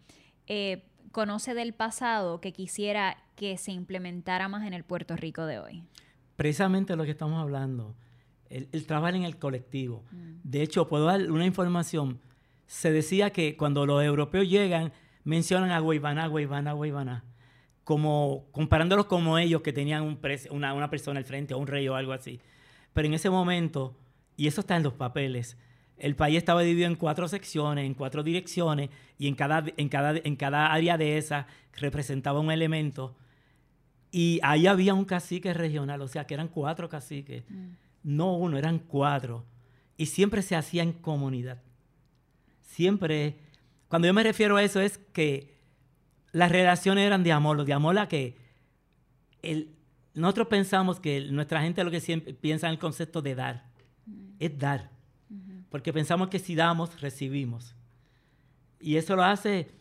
[0.48, 5.60] eh, conoce del pasado que quisiera que se implementara más en el Puerto Rico de
[5.60, 5.84] hoy?
[6.36, 7.95] Precisamente lo que estamos hablando,
[8.50, 10.04] el, el trabajar en el colectivo.
[10.12, 10.41] Mm.
[10.43, 12.19] De hecho, puedo dar una información.
[12.67, 14.91] Se decía que cuando los europeos llegan,
[15.24, 17.24] mencionan a Guaybaná, Guaybaná, Guaybaná
[17.89, 20.19] como comparándolos como ellos que tenían un
[20.52, 22.39] una, una, persona al frente o un rey o algo así.
[22.93, 23.97] Pero en ese momento,
[24.38, 25.58] y eso está en los papeles,
[25.97, 30.21] el país estaba dividido en cuatro secciones, en cuatro direcciones, y en cada, en cada,
[30.23, 31.47] en cada área de esas
[31.78, 33.15] representaba un elemento.
[34.12, 37.69] Y ahí había un cacique regional, o sea que eran cuatro caciques, mm.
[38.04, 39.47] no uno, eran cuatro.
[39.97, 41.63] Y siempre se hacía en comunidad.
[42.62, 43.39] Siempre,
[43.88, 45.58] cuando yo me refiero a eso, es que
[46.32, 48.38] las relaciones eran de amor, de amor a que
[49.42, 49.76] el,
[50.13, 53.65] nosotros pensamos que nuestra gente lo que siempre piensa en el concepto de dar,
[54.06, 54.36] mm.
[54.39, 55.00] es dar
[55.70, 57.76] porque pensamos que si damos, recibimos.
[58.80, 59.72] Y eso lo hace,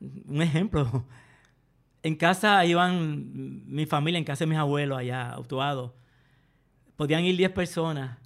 [0.00, 1.06] un ejemplo,
[2.02, 5.92] en casa iban mi familia, en casa de mis abuelos allá, actuados,
[6.96, 8.18] podían ir 10 personas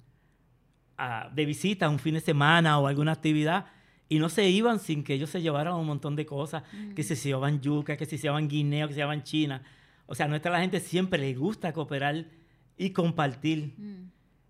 [1.31, 3.67] de visita un fin de semana o alguna actividad
[4.09, 6.93] y no se iban sin que ellos se llevaran un montón de cosas, mm.
[6.95, 9.61] que si se llevaban yuca, que se llevaban guineo, que se llevaban china.
[10.07, 12.25] O sea, a nuestra la gente siempre le gusta cooperar
[12.75, 13.75] y compartir.
[13.77, 14.09] Mm.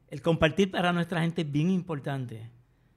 [0.09, 2.49] El compartir para nuestra gente es bien importante.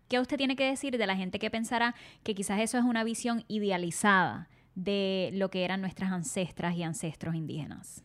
[0.09, 3.03] ¿Qué usted tiene que decir de la gente que pensará que quizás eso es una
[3.03, 8.05] visión idealizada de lo que eran nuestras ancestras y ancestros indígenas?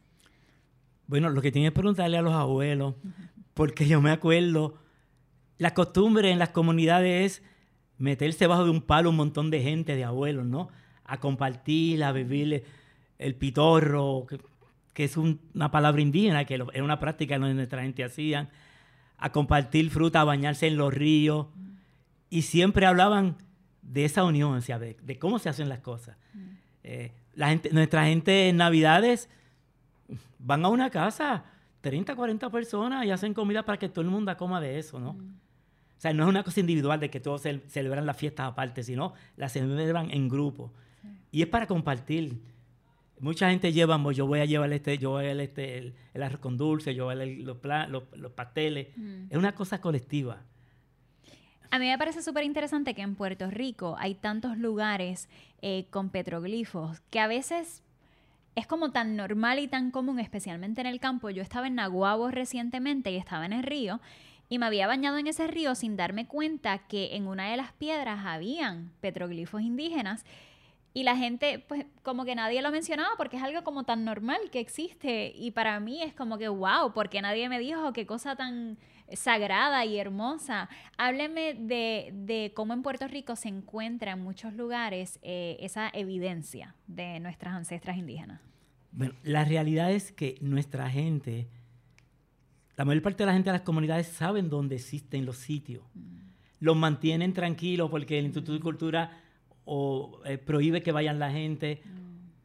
[1.06, 2.96] Bueno, lo que tiene que preguntarle a los abuelos,
[3.54, 4.80] porque yo me acuerdo,
[5.58, 7.44] la costumbre en las comunidades es
[7.98, 10.70] meterse bajo de un palo un montón de gente, de abuelos, ¿no?
[11.06, 12.64] A compartir, a vivir
[13.18, 14.26] el pitorro,
[14.94, 18.50] que, es una palabra indígena, que era una práctica que nuestra gente hacían,
[19.18, 21.48] a compartir fruta, a bañarse en los ríos
[22.30, 23.38] y siempre hablaban
[23.82, 26.18] de esa unión, o de, cómo se hacen las cosas.
[26.34, 26.40] Mm.
[26.84, 29.30] Eh, la gente, nuestra gente en Navidades
[30.40, 31.46] van a una casa,
[31.82, 35.14] 30, 40 personas y hacen comida para que todo el mundo coma de eso, ¿no?
[35.14, 35.47] Mm.
[35.98, 39.14] O sea, no es una cosa individual de que todos celebran las fiestas aparte, sino
[39.36, 40.72] las celebran en grupo.
[41.32, 42.40] Y es para compartir.
[43.20, 46.56] Mucha gente lleva, yo voy a llevar este, yo voy a este, el, arroz con
[46.56, 48.96] dulce, yo voy a los, los, pasteles.
[48.96, 49.26] Mm.
[49.32, 50.44] Es una cosa colectiva.
[51.72, 55.28] A mí me parece súper interesante que en Puerto Rico hay tantos lugares
[55.64, 57.82] eh, con petroglifos que a veces
[58.56, 61.32] es como tan normal y tan común, especialmente en el campo.
[61.32, 64.00] Yo estaba en Naguabo recientemente y estaba en el río
[64.50, 67.74] y me había bañado en ese río sin darme cuenta que en una de las
[67.74, 70.26] piedras habían petroglifos indígenas
[70.98, 74.40] y la gente, pues como que nadie lo mencionaba porque es algo como tan normal
[74.52, 78.36] que existe y para mí es como que, wow, porque nadie me dijo qué cosa
[78.36, 78.80] tan
[79.14, 80.70] sagrada y hermosa.
[80.98, 87.20] Hábleme de, cómo en Puerto Rico se encuentra en muchos lugares eh, esa evidencia de
[87.20, 88.42] nuestras ancestras indígenas.
[88.92, 91.48] Bueno, la realidad es que nuestra gente,
[92.78, 95.84] la mayor parte de la gente de las comunidades saben dónde existen los sitios.
[95.96, 96.18] Mm.
[96.60, 99.20] Los mantienen tranquilos porque el Instituto de Cultura
[99.66, 101.90] o eh, prohíbe que vayan la gente mm.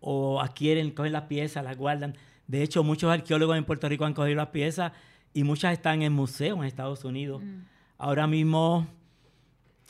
[0.01, 2.17] o adquieren, cogen las piezas, las guardan.
[2.47, 4.93] De hecho, muchos arqueólogos en Puerto Rico han cogido las piezas
[5.35, 7.43] y muchas están en museos en Estados Unidos.
[7.43, 7.61] Mm.
[7.99, 8.87] Ahora mismo,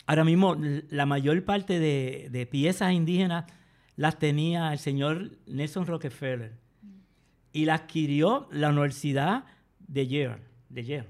[0.07, 0.57] ahora mismo
[0.91, 3.45] la mayor parte de, piezas indígenas
[3.95, 6.53] las tenía el señor Nelson Rockefeller
[7.53, 9.45] y las adquirió la Universidad
[9.93, 10.39] de Yale,
[10.71, 11.09] de Yale.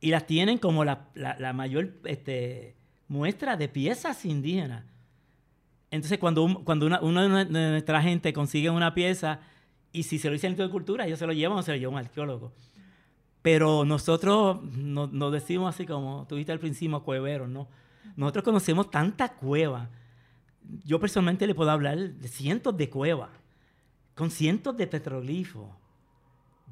[0.00, 1.08] Y las tienen como la,
[1.54, 2.76] mayor este,
[3.08, 4.84] muestra de piezas indígenas.
[5.90, 9.40] Entonces, cuando, cuando una, de nuestra gente consigue una pieza,
[9.90, 11.78] y si se lo dice el de Cultura, ellos se lo llevan o se lo
[11.78, 12.52] llevan un arqueólogo.
[13.40, 17.68] Pero nosotros nos decimos así como tuviste al principio, cueveros, ¿no?
[18.16, 19.88] Nosotros conocemos tanta cueva.
[20.84, 23.30] Yo personalmente le puedo hablar de cientos de cuevas,
[24.14, 25.68] con cientos de petroglifos,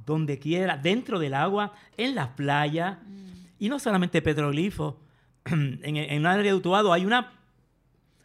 [0.07, 2.99] donde quiera, dentro del agua, en las playas.
[3.05, 3.27] Mm.
[3.59, 4.95] Y no solamente petroglifos.
[5.45, 7.33] en, en un área de Utuado hay una,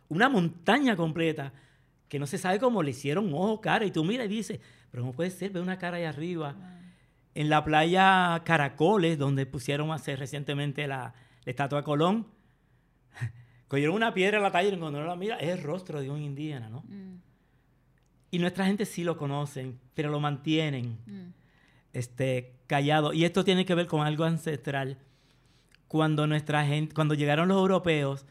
[0.07, 1.51] una montaña completa
[2.07, 3.85] que no se sabe cómo le hicieron ojo, cara.
[3.85, 4.59] Y tú miras y dices,
[4.91, 6.55] pero no puede ser, ve una cara ahí arriba
[7.33, 11.13] en la playa Caracoles, donde pusieron hace recientemente la,
[11.45, 12.27] estatua de Colón,
[13.67, 16.09] cogieron una piedra en la talla y cuando uno la mira es el rostro de
[16.09, 16.83] un indígena, ¿no?
[16.87, 17.21] Mm.
[18.31, 21.40] Y nuestra gente sí lo conocen, pero lo mantienen mm.
[21.93, 23.13] Este, callado.
[23.13, 24.97] Y esto tiene que ver con algo ancestral.
[25.87, 28.25] Cuando nuestra gente, cuando llegaron los europeos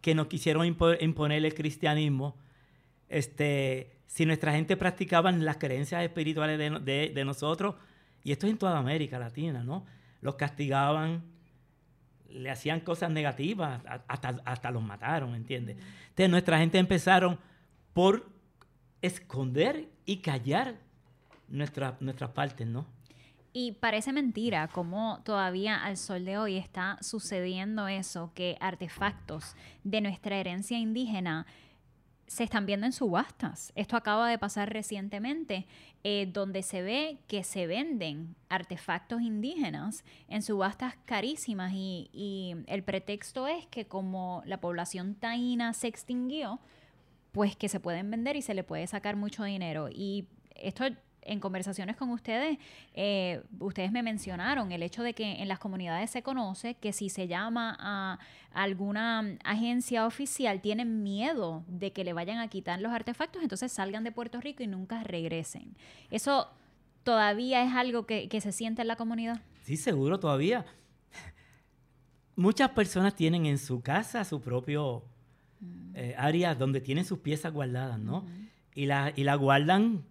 [0.00, 2.36] que nos quisieron imponer el cristianismo,
[3.08, 7.74] este, si nuestra gente practicaba las creencias espirituales de, de nosotros,
[8.22, 9.84] y esto es en toda América Latina, ¿no?
[10.20, 11.22] Los castigaban,
[12.28, 15.76] le hacían cosas negativas, hasta, los mataron, ¿entiendes?
[16.10, 17.38] Entonces nuestra gente empezaron
[17.92, 18.28] por
[19.02, 20.76] esconder y callar
[21.48, 22.86] nuestra, nuestras partes, ¿no?
[23.52, 30.00] Y parece mentira cómo todavía al sol de hoy está sucediendo eso, que artefactos de
[30.00, 31.46] nuestra herencia indígena
[32.30, 33.72] se están viendo en subastas.
[33.74, 35.66] Esto acaba de pasar recientemente,
[36.04, 43.48] eh, donde se ve que se venden artefactos indígenas en subastas carísimas y, el pretexto
[43.48, 46.60] es que como la población taína se extinguió,
[47.32, 49.88] pues que se pueden vender y se le puede sacar mucho dinero.
[49.90, 50.84] Y esto
[51.22, 52.58] en conversaciones con ustedes,
[52.94, 57.08] eh, ustedes me mencionaron el hecho de que en las comunidades se conoce que si
[57.08, 58.18] se llama a
[58.52, 64.04] alguna agencia oficial, tienen miedo de que le vayan a quitar los artefactos, entonces salgan
[64.04, 65.76] de Puerto Rico y nunca regresen.
[66.10, 66.48] ¿Eso
[67.04, 69.40] todavía es algo que, se siente en la comunidad?
[69.62, 70.64] Sí, seguro, todavía.
[72.36, 75.04] Muchas personas tienen en su casa su propio
[75.60, 75.92] mm.
[75.94, 78.24] eh, área donde tienen sus piezas guardadas, ¿no?
[78.74, 80.04] y, la, y la guardan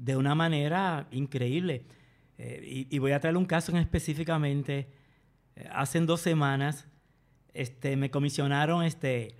[0.00, 1.84] de una manera increíble.
[2.38, 4.88] Eh, y, voy a traer un caso en específicamente.
[5.56, 6.86] Eh, hace dos semanas
[7.52, 9.36] este, me comisionaron este,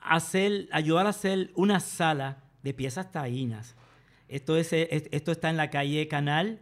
[0.00, 3.76] hacer, ayudar a hacer una sala de piezas taínas.
[4.26, 6.60] Esto, es, esto está en la calle Canal,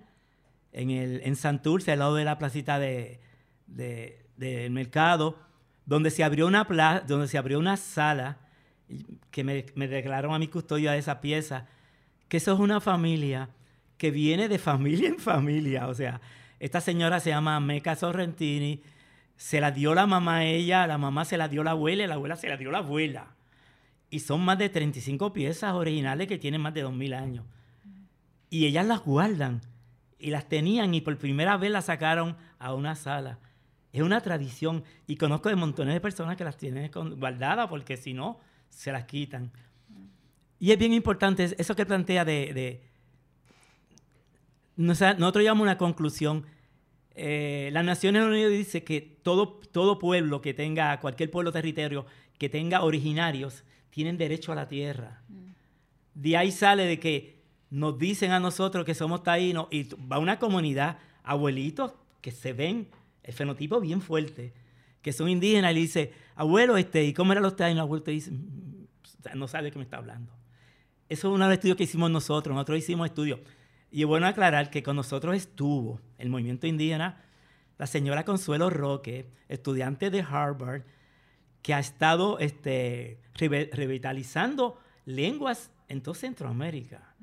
[0.73, 3.19] en, el, en Santurce, al lado de la placita del
[3.67, 5.39] de, mercado,
[5.85, 6.65] donde se abrió una,
[7.07, 8.39] donde se abrió una sala
[9.31, 11.67] que me, me declararon a mi custodia de esa pieza
[12.29, 13.51] que eso es una familia
[13.99, 15.89] que viene de familia en familia.
[15.89, 16.21] O sea,
[16.61, 18.83] esta señora se llama Meca Sorrentini,
[19.37, 22.07] se la dio la mamá a ella, la mamá se la dio la abuela y
[22.07, 23.35] la abuela se la dio la abuela.
[24.11, 27.45] Y son más de 35 piezas originales que tienen más de 2.000 años.
[28.49, 29.61] Y ellas las guardan
[30.19, 33.39] y las tenían y por primera vez las sacaron a una sala.
[33.93, 38.15] Es una tradición y conozco de montones de personas que las tienen guardadas porque si
[38.15, 39.53] no, se las quitan.
[40.59, 42.81] Y es bien importante eso que plantea de...
[44.77, 46.47] nosotros llamamos una conclusión.
[47.15, 52.07] Eh, las Naciones Unidas dice que todo, todo pueblo que tenga, cualquier pueblo territorio
[52.39, 55.23] que tenga originarios, tienen derecho a la tierra.
[55.29, 55.47] Mm.
[56.15, 57.37] De ahí sale de que
[57.71, 62.89] nos dicen a nosotros que somos taínos y va una comunidad, abuelitos que se ven,
[63.23, 64.53] el fenotipo bien fuerte,
[65.03, 67.77] que son indígenas y le dice, abuelo, este, ¿y cómo eran los taínos?
[67.77, 68.87] El abuelo te dice, mm,
[69.35, 70.33] no sabe de qué me está hablando.
[71.09, 72.55] Eso es uno de los estudios que hicimos nosotros.
[72.55, 73.41] Nosotros hicimos estudios.
[73.91, 77.23] Y es bueno aclarar que con nosotros estuvo el movimiento indígena
[77.79, 80.83] la señora Consuelo Roque, estudiante de Harvard,
[81.63, 87.15] que ha estado este, revitalizando lenguas en toda Centroamérica.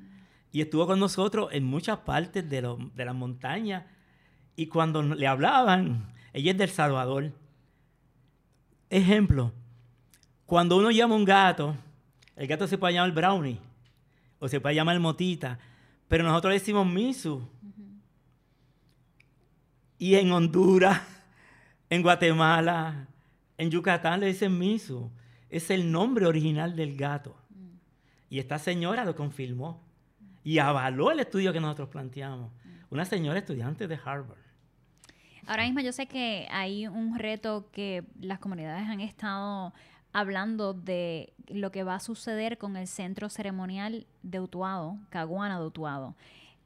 [0.52, 3.86] Y estuvo con nosotros en muchas partes de, las montañas.
[4.56, 7.32] Y cuando le hablaban, ella es del Salvador.
[8.90, 9.52] Ejemplo,
[10.46, 11.76] cuando uno llama a un gato,
[12.36, 13.60] el gato se puede llamar brownie
[14.44, 15.58] o se puede llamar motita,
[16.10, 17.48] pero nosotros le decimos misu.
[19.98, 21.02] Y en Honduras,
[21.89, 23.08] en Guatemala,
[23.58, 25.10] en Yucatán le dicen misu.
[25.50, 27.38] Es el nombre original del gato.
[28.30, 29.82] Y esta señora lo confirmó
[30.44, 32.52] y avaló el estudio que nosotros planteamos.
[32.89, 34.44] Una señora estudiante de Harvard.
[35.48, 39.74] Ahora mismo yo sé que hay un reto que las comunidades han estado
[40.14, 45.66] hablando de lo que va a suceder con el centro ceremonial de Utuado, Caguana de
[45.66, 46.16] Utuado.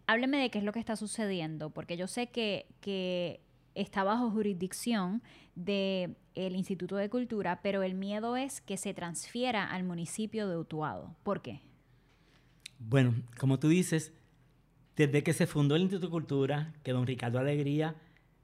[0.05, 3.41] Hábleme de qué es lo que está sucediendo, porque yo sé que, que
[3.73, 5.23] está bajo jurisdicción
[5.55, 11.15] del Instituto de Cultura, pero el miedo es que se transfiera al municipio de Utuado.
[11.23, 11.61] ¿Por qué?
[12.79, 14.13] Bueno, como tú dices,
[14.95, 17.95] desde que se fundó el Instituto de Cultura, que don Ricardo Alegría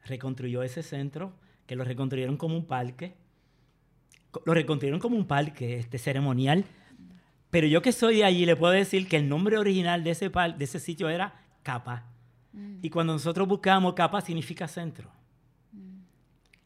[0.05, 1.33] reconstruyó ese centro,
[1.67, 3.15] que lo reconstruyeron como un parque,
[4.45, 6.65] lo reconstruyeron como un parque este, ceremonial.
[7.49, 10.63] Pero yo que soy allí le puedo decir que el nombre original de ese, de
[10.63, 12.05] ese sitio era Capa.
[12.51, 12.77] Mm.
[12.81, 15.09] Y cuando nosotros buscamos Capa significa centro.
[15.71, 15.99] Mm.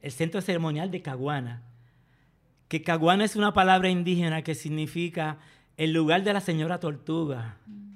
[0.01, 1.63] El centro ceremonial de Caguana.
[2.67, 5.39] Que Caguana es una palabra indígena que significa
[5.75, 7.57] el lugar de la señora tortuga.
[7.65, 7.87] Mm.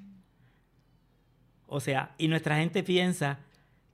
[1.67, 3.39] O sea, y nuestra gente piensa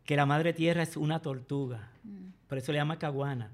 [0.03, 1.91] que la madre tierra es una tortuga.
[2.47, 3.51] Por eso le llama Caguana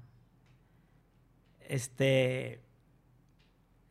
[1.68, 2.60] este,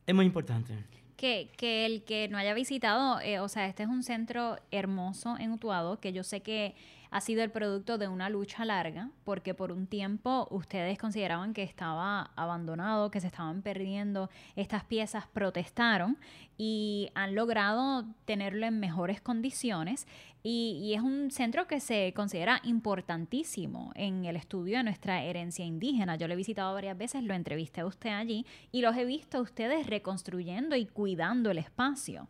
[0.06, 0.74] es muy importante.
[1.18, 5.38] Que, que el que no haya visitado, eh, o sea, este es un centro hermoso
[5.40, 6.76] en Utuado, que yo sé que
[7.14, 11.62] ha sido el producto de una lucha larga, porque por un tiempo ustedes consideraban que
[11.62, 16.18] estaba abandonado, que se estaban perdiendo estas piezas, protestaron
[16.58, 20.08] y han logrado tenerlo en mejores condiciones.
[20.42, 26.16] Y, es un centro que se considera importantísimo en el estudio de nuestra herencia indígena.
[26.16, 29.40] Yo lo he visitado varias veces, lo entrevisté a usted allí y los he visto
[29.40, 32.28] ustedes reconstruyendo y cuidando el espacio.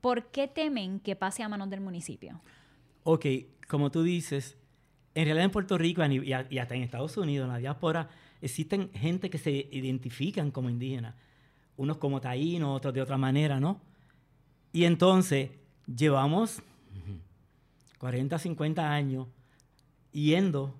[0.00, 2.40] ¿Por qué temen que pase a manos del municipio?
[3.08, 3.24] Ok,
[3.68, 4.56] como tú dices,
[5.14, 8.08] en realidad en Puerto Rico y hasta en Estados Unidos, en la diáspora,
[8.40, 11.14] existen gente que se identifican como indígenas.
[11.76, 13.80] unos como taínos, otros de otra manera, ¿no?
[14.72, 15.50] Y entonces
[15.86, 16.60] llevamos
[17.98, 19.28] 40, 50 años
[20.10, 20.74] yendo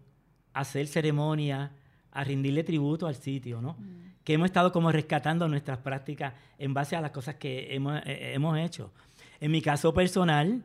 [0.53, 1.77] a hacer ceremonia,
[2.11, 3.77] a rendirle tributo al sitio, ¿no?
[4.25, 8.33] Que hemos estado como rescatando nuestras prácticas en base a las cosas que hemos, eh,
[8.35, 8.91] hemos hecho.
[9.39, 10.65] En mi caso personal,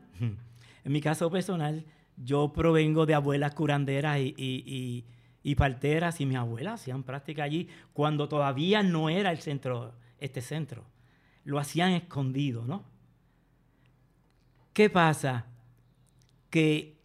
[0.84, 1.84] en mi caso personal,
[2.16, 5.04] yo provengo de abuelas curanderas y, y,
[5.42, 10.40] y, parteras y mis abuelas hacían práctica allí cuando todavía no era el centro, este
[10.40, 10.84] centro.
[11.44, 12.84] Lo hacían escondido, ¿no?
[14.72, 15.46] ¿Qué pasa?
[16.50, 16.96] Que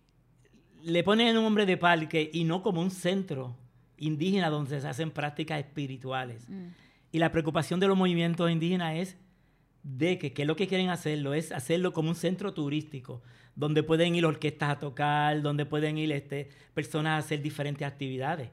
[0.84, 3.56] le ponen el nombre de parque y no como un centro
[3.98, 6.48] indígena donde se hacen prácticas espirituales.
[6.48, 6.68] Mm.
[7.12, 9.18] Y la preocupación de los movimientos indígenas es
[9.84, 13.22] de que, que lo que quieren hacerlo es hacerlo como un centro turístico,
[13.58, 18.50] donde pueden ir orquestas a tocar, donde pueden ir este, personas a hacer diferentes actividades.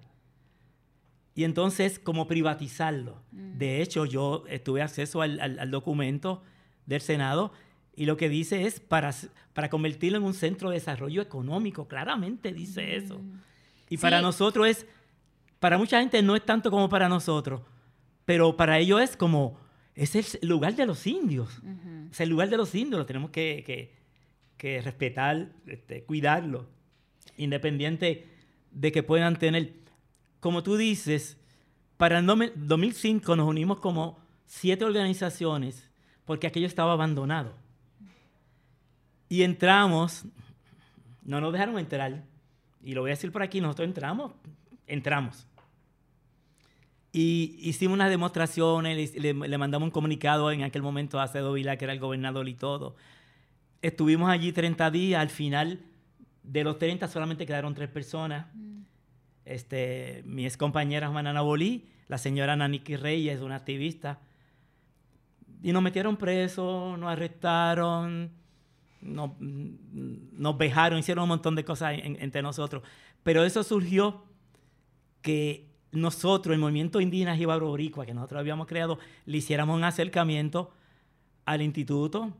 [1.35, 3.23] Y entonces, como privatizarlo.
[3.31, 3.59] Mm.
[3.59, 6.43] De hecho, yo tuve acceso al, documento
[6.87, 7.53] del Senado
[7.95, 9.15] y lo que dice es para,
[9.53, 13.05] para convertirlo en un centro de desarrollo económico, claramente dice mm.
[13.05, 13.21] eso.
[13.91, 14.87] Y para nosotros es,
[15.61, 17.61] para mucha gente no es tanto como para nosotros,
[18.25, 19.59] pero para ellos es como,
[19.95, 21.61] es el lugar de los indios.
[22.11, 24.04] Es el lugar de los indios, lo tenemos que, que,
[24.59, 26.67] respetar, este, cuidarlo,
[27.37, 28.27] independiente
[28.71, 29.73] de que puedan tener,
[30.41, 31.39] como tú dices,
[31.97, 35.91] para el 2005 nos unimos como siete organizaciones
[36.25, 37.53] porque aquello estaba abandonado.
[39.29, 40.25] Y entramos,
[41.23, 42.25] no nos dejaron entrar,
[42.83, 44.33] y lo voy a decir por aquí, nosotros entramos,
[44.87, 45.47] entramos.
[47.13, 51.85] Y hicimos unas demostraciones, le, mandamos un comunicado en aquel momento a Acedo Vila, que
[51.85, 52.97] era el gobernador y todo.
[53.85, 55.79] Estuvimos allí 30 días, al final
[56.43, 58.47] de los 30 solamente quedaron tres personas.
[58.55, 58.81] Mm.
[59.45, 64.21] Este, mi ex compañera Juana Bolí, la señora Naniki Reyes, una activista.
[65.63, 68.31] Y nos metieron presos, nos arrestaron,
[69.03, 72.83] nos, nos vejaron, hicieron un montón de cosas entre nosotros.
[73.23, 74.25] Pero eso surgió
[75.21, 80.73] que nosotros, el movimiento indígena y Boricua, que nosotros habíamos creado, le hiciéramos un acercamiento
[81.45, 82.33] al instituto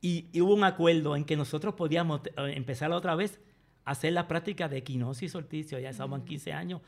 [0.00, 3.40] y, hubo un acuerdo en que nosotros podíamos eh, empezar otra vez
[3.84, 6.80] a hacer la práctica de equinosis y solsticio, ya estaban 15 años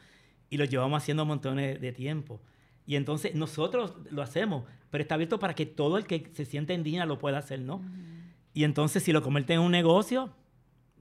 [0.50, 2.40] y lo llevamos haciendo montones de tiempo.
[2.86, 6.74] Y entonces nosotros lo hacemos, pero está abierto para que todo el que se siente
[6.74, 7.82] indígena lo pueda hacer, ¿no?
[8.54, 10.32] Y entonces si lo convierte en un negocio,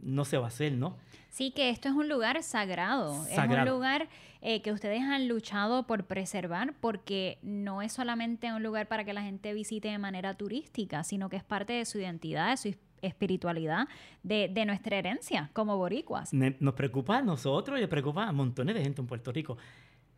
[0.01, 0.97] no se va a hacer, ¿no?
[1.29, 4.07] Sí, que esto es un lugar sagrado, es un lugar
[4.41, 9.13] eh, que ustedes han luchado por preservar porque no es solamente un lugar para que
[9.13, 12.77] la gente visite de manera turística, sino que es parte de su identidad, de su
[13.01, 13.87] espiritualidad,
[14.23, 16.33] de, de nuestra herencia como boricuas.
[16.33, 19.57] Nos preocupa a nosotros y le preocupa a montones de gente en Puerto Rico.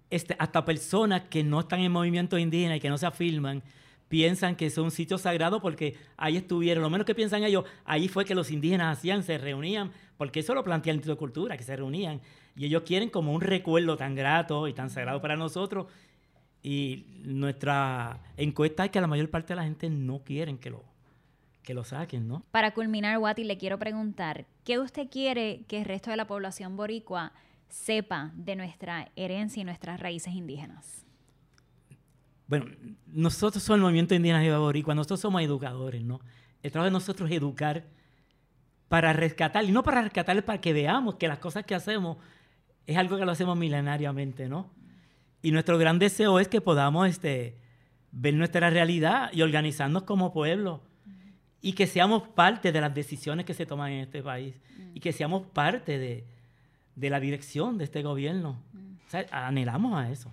[0.09, 3.61] Este, hasta personas que no están en movimiento indígena y que no se afirman,
[4.07, 8.07] piensan que es un sitio sagrado porque ahí estuvieron, lo menos que piensan ellos, ahí
[8.07, 11.55] fue que los indígenas hacían, se reunían, porque eso lo plantea el Instituto de Cultura,
[11.55, 12.19] que se reunían,
[12.57, 15.87] y ellos quieren como un recuerdo tan grato y tan sagrado para nosotros,
[16.61, 20.83] y nuestra encuesta es que la mayor parte de la gente no quieren que lo,
[21.63, 22.43] que lo saquen, ¿no?
[22.51, 26.75] Para culminar, Wati, le quiero preguntar, ¿qué usted quiere que el resto de la población
[26.75, 27.31] boricua
[27.69, 31.05] sepa de nuestra herencia y nuestras raíces indígenas?
[32.49, 32.65] bueno,
[33.05, 36.19] nosotros somos el movimiento indígena de Boricua, nosotros somos educadores, ¿no?
[36.63, 37.85] El trabajo de nosotros es educar
[38.89, 42.17] para rescatar, y no para rescatar, para que veamos que las cosas que hacemos
[42.85, 44.71] es algo que lo hacemos milenariamente, ¿no?
[45.41, 47.55] Y nuestro gran deseo es que podamos este,
[48.11, 50.81] ver nuestra realidad y organizarnos como pueblo
[51.61, 54.55] y que seamos parte de las decisiones que se toman en este país
[54.93, 56.25] y que seamos parte de,
[56.95, 58.61] de la dirección de este gobierno.
[59.07, 60.31] O sea, anhelamos a eso.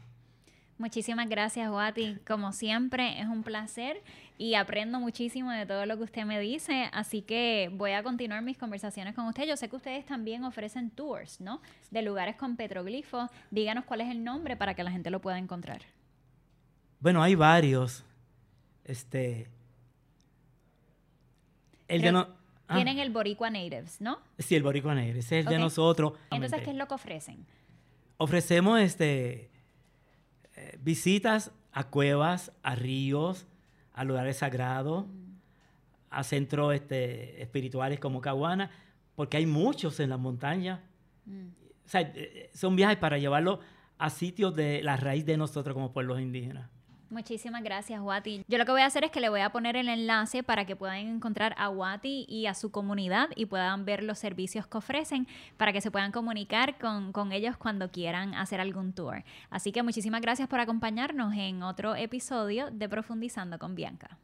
[0.79, 2.19] Muchísimas gracias, Wati.
[2.27, 4.03] Como siempre, es un placer
[4.37, 6.91] y aprendo muchísimo de todo lo que usted me dice.
[6.93, 9.47] Así que voy a continuar mis conversaciones con usted.
[9.47, 11.63] Yo sé que ustedes también ofrecen tours, ¿no?
[11.91, 13.31] De lugares con petroglifos.
[13.51, 15.81] Díganos cuál es el nombre para que la gente lo pueda encontrar.
[17.01, 18.05] Bueno, hay varios.
[18.85, 19.49] Este.
[21.89, 22.29] El de no,
[22.69, 22.75] ah.
[22.75, 24.19] Tienen el Boricua Natives, ¿no?
[24.39, 25.25] Sí, el Boricua Natives.
[25.33, 26.13] es el de nosotros.
[26.31, 27.47] Entonces, ¿qué es lo que ofrecen?
[28.19, 29.56] Ofrecemos este
[30.57, 33.47] eh, visitas a cuevas, a ríos,
[33.93, 35.05] a lugares sagrados,
[36.11, 38.71] a centros este, espirituales como Caguana,
[39.15, 40.81] porque hay muchos en las montañas.
[41.27, 41.49] Mm.
[41.85, 43.61] O sea, eh, son viajes para llevarlo
[43.99, 46.71] a sitios de la raíz de nosotros como pueblos indígenas.
[47.09, 48.45] Muchísimas gracias, Wati.
[48.49, 50.65] Yo lo que voy a hacer es que le voy a poner el enlace para
[50.65, 54.79] que puedan encontrar a Wati y a su comunidad y puedan ver los servicios que
[54.79, 59.23] ofrecen para que se puedan comunicar con, con ellos cuando quieran hacer algún tour.
[59.51, 64.19] Así que muchísimas gracias por acompañarnos en otro episodio de Profundizando con Bianca.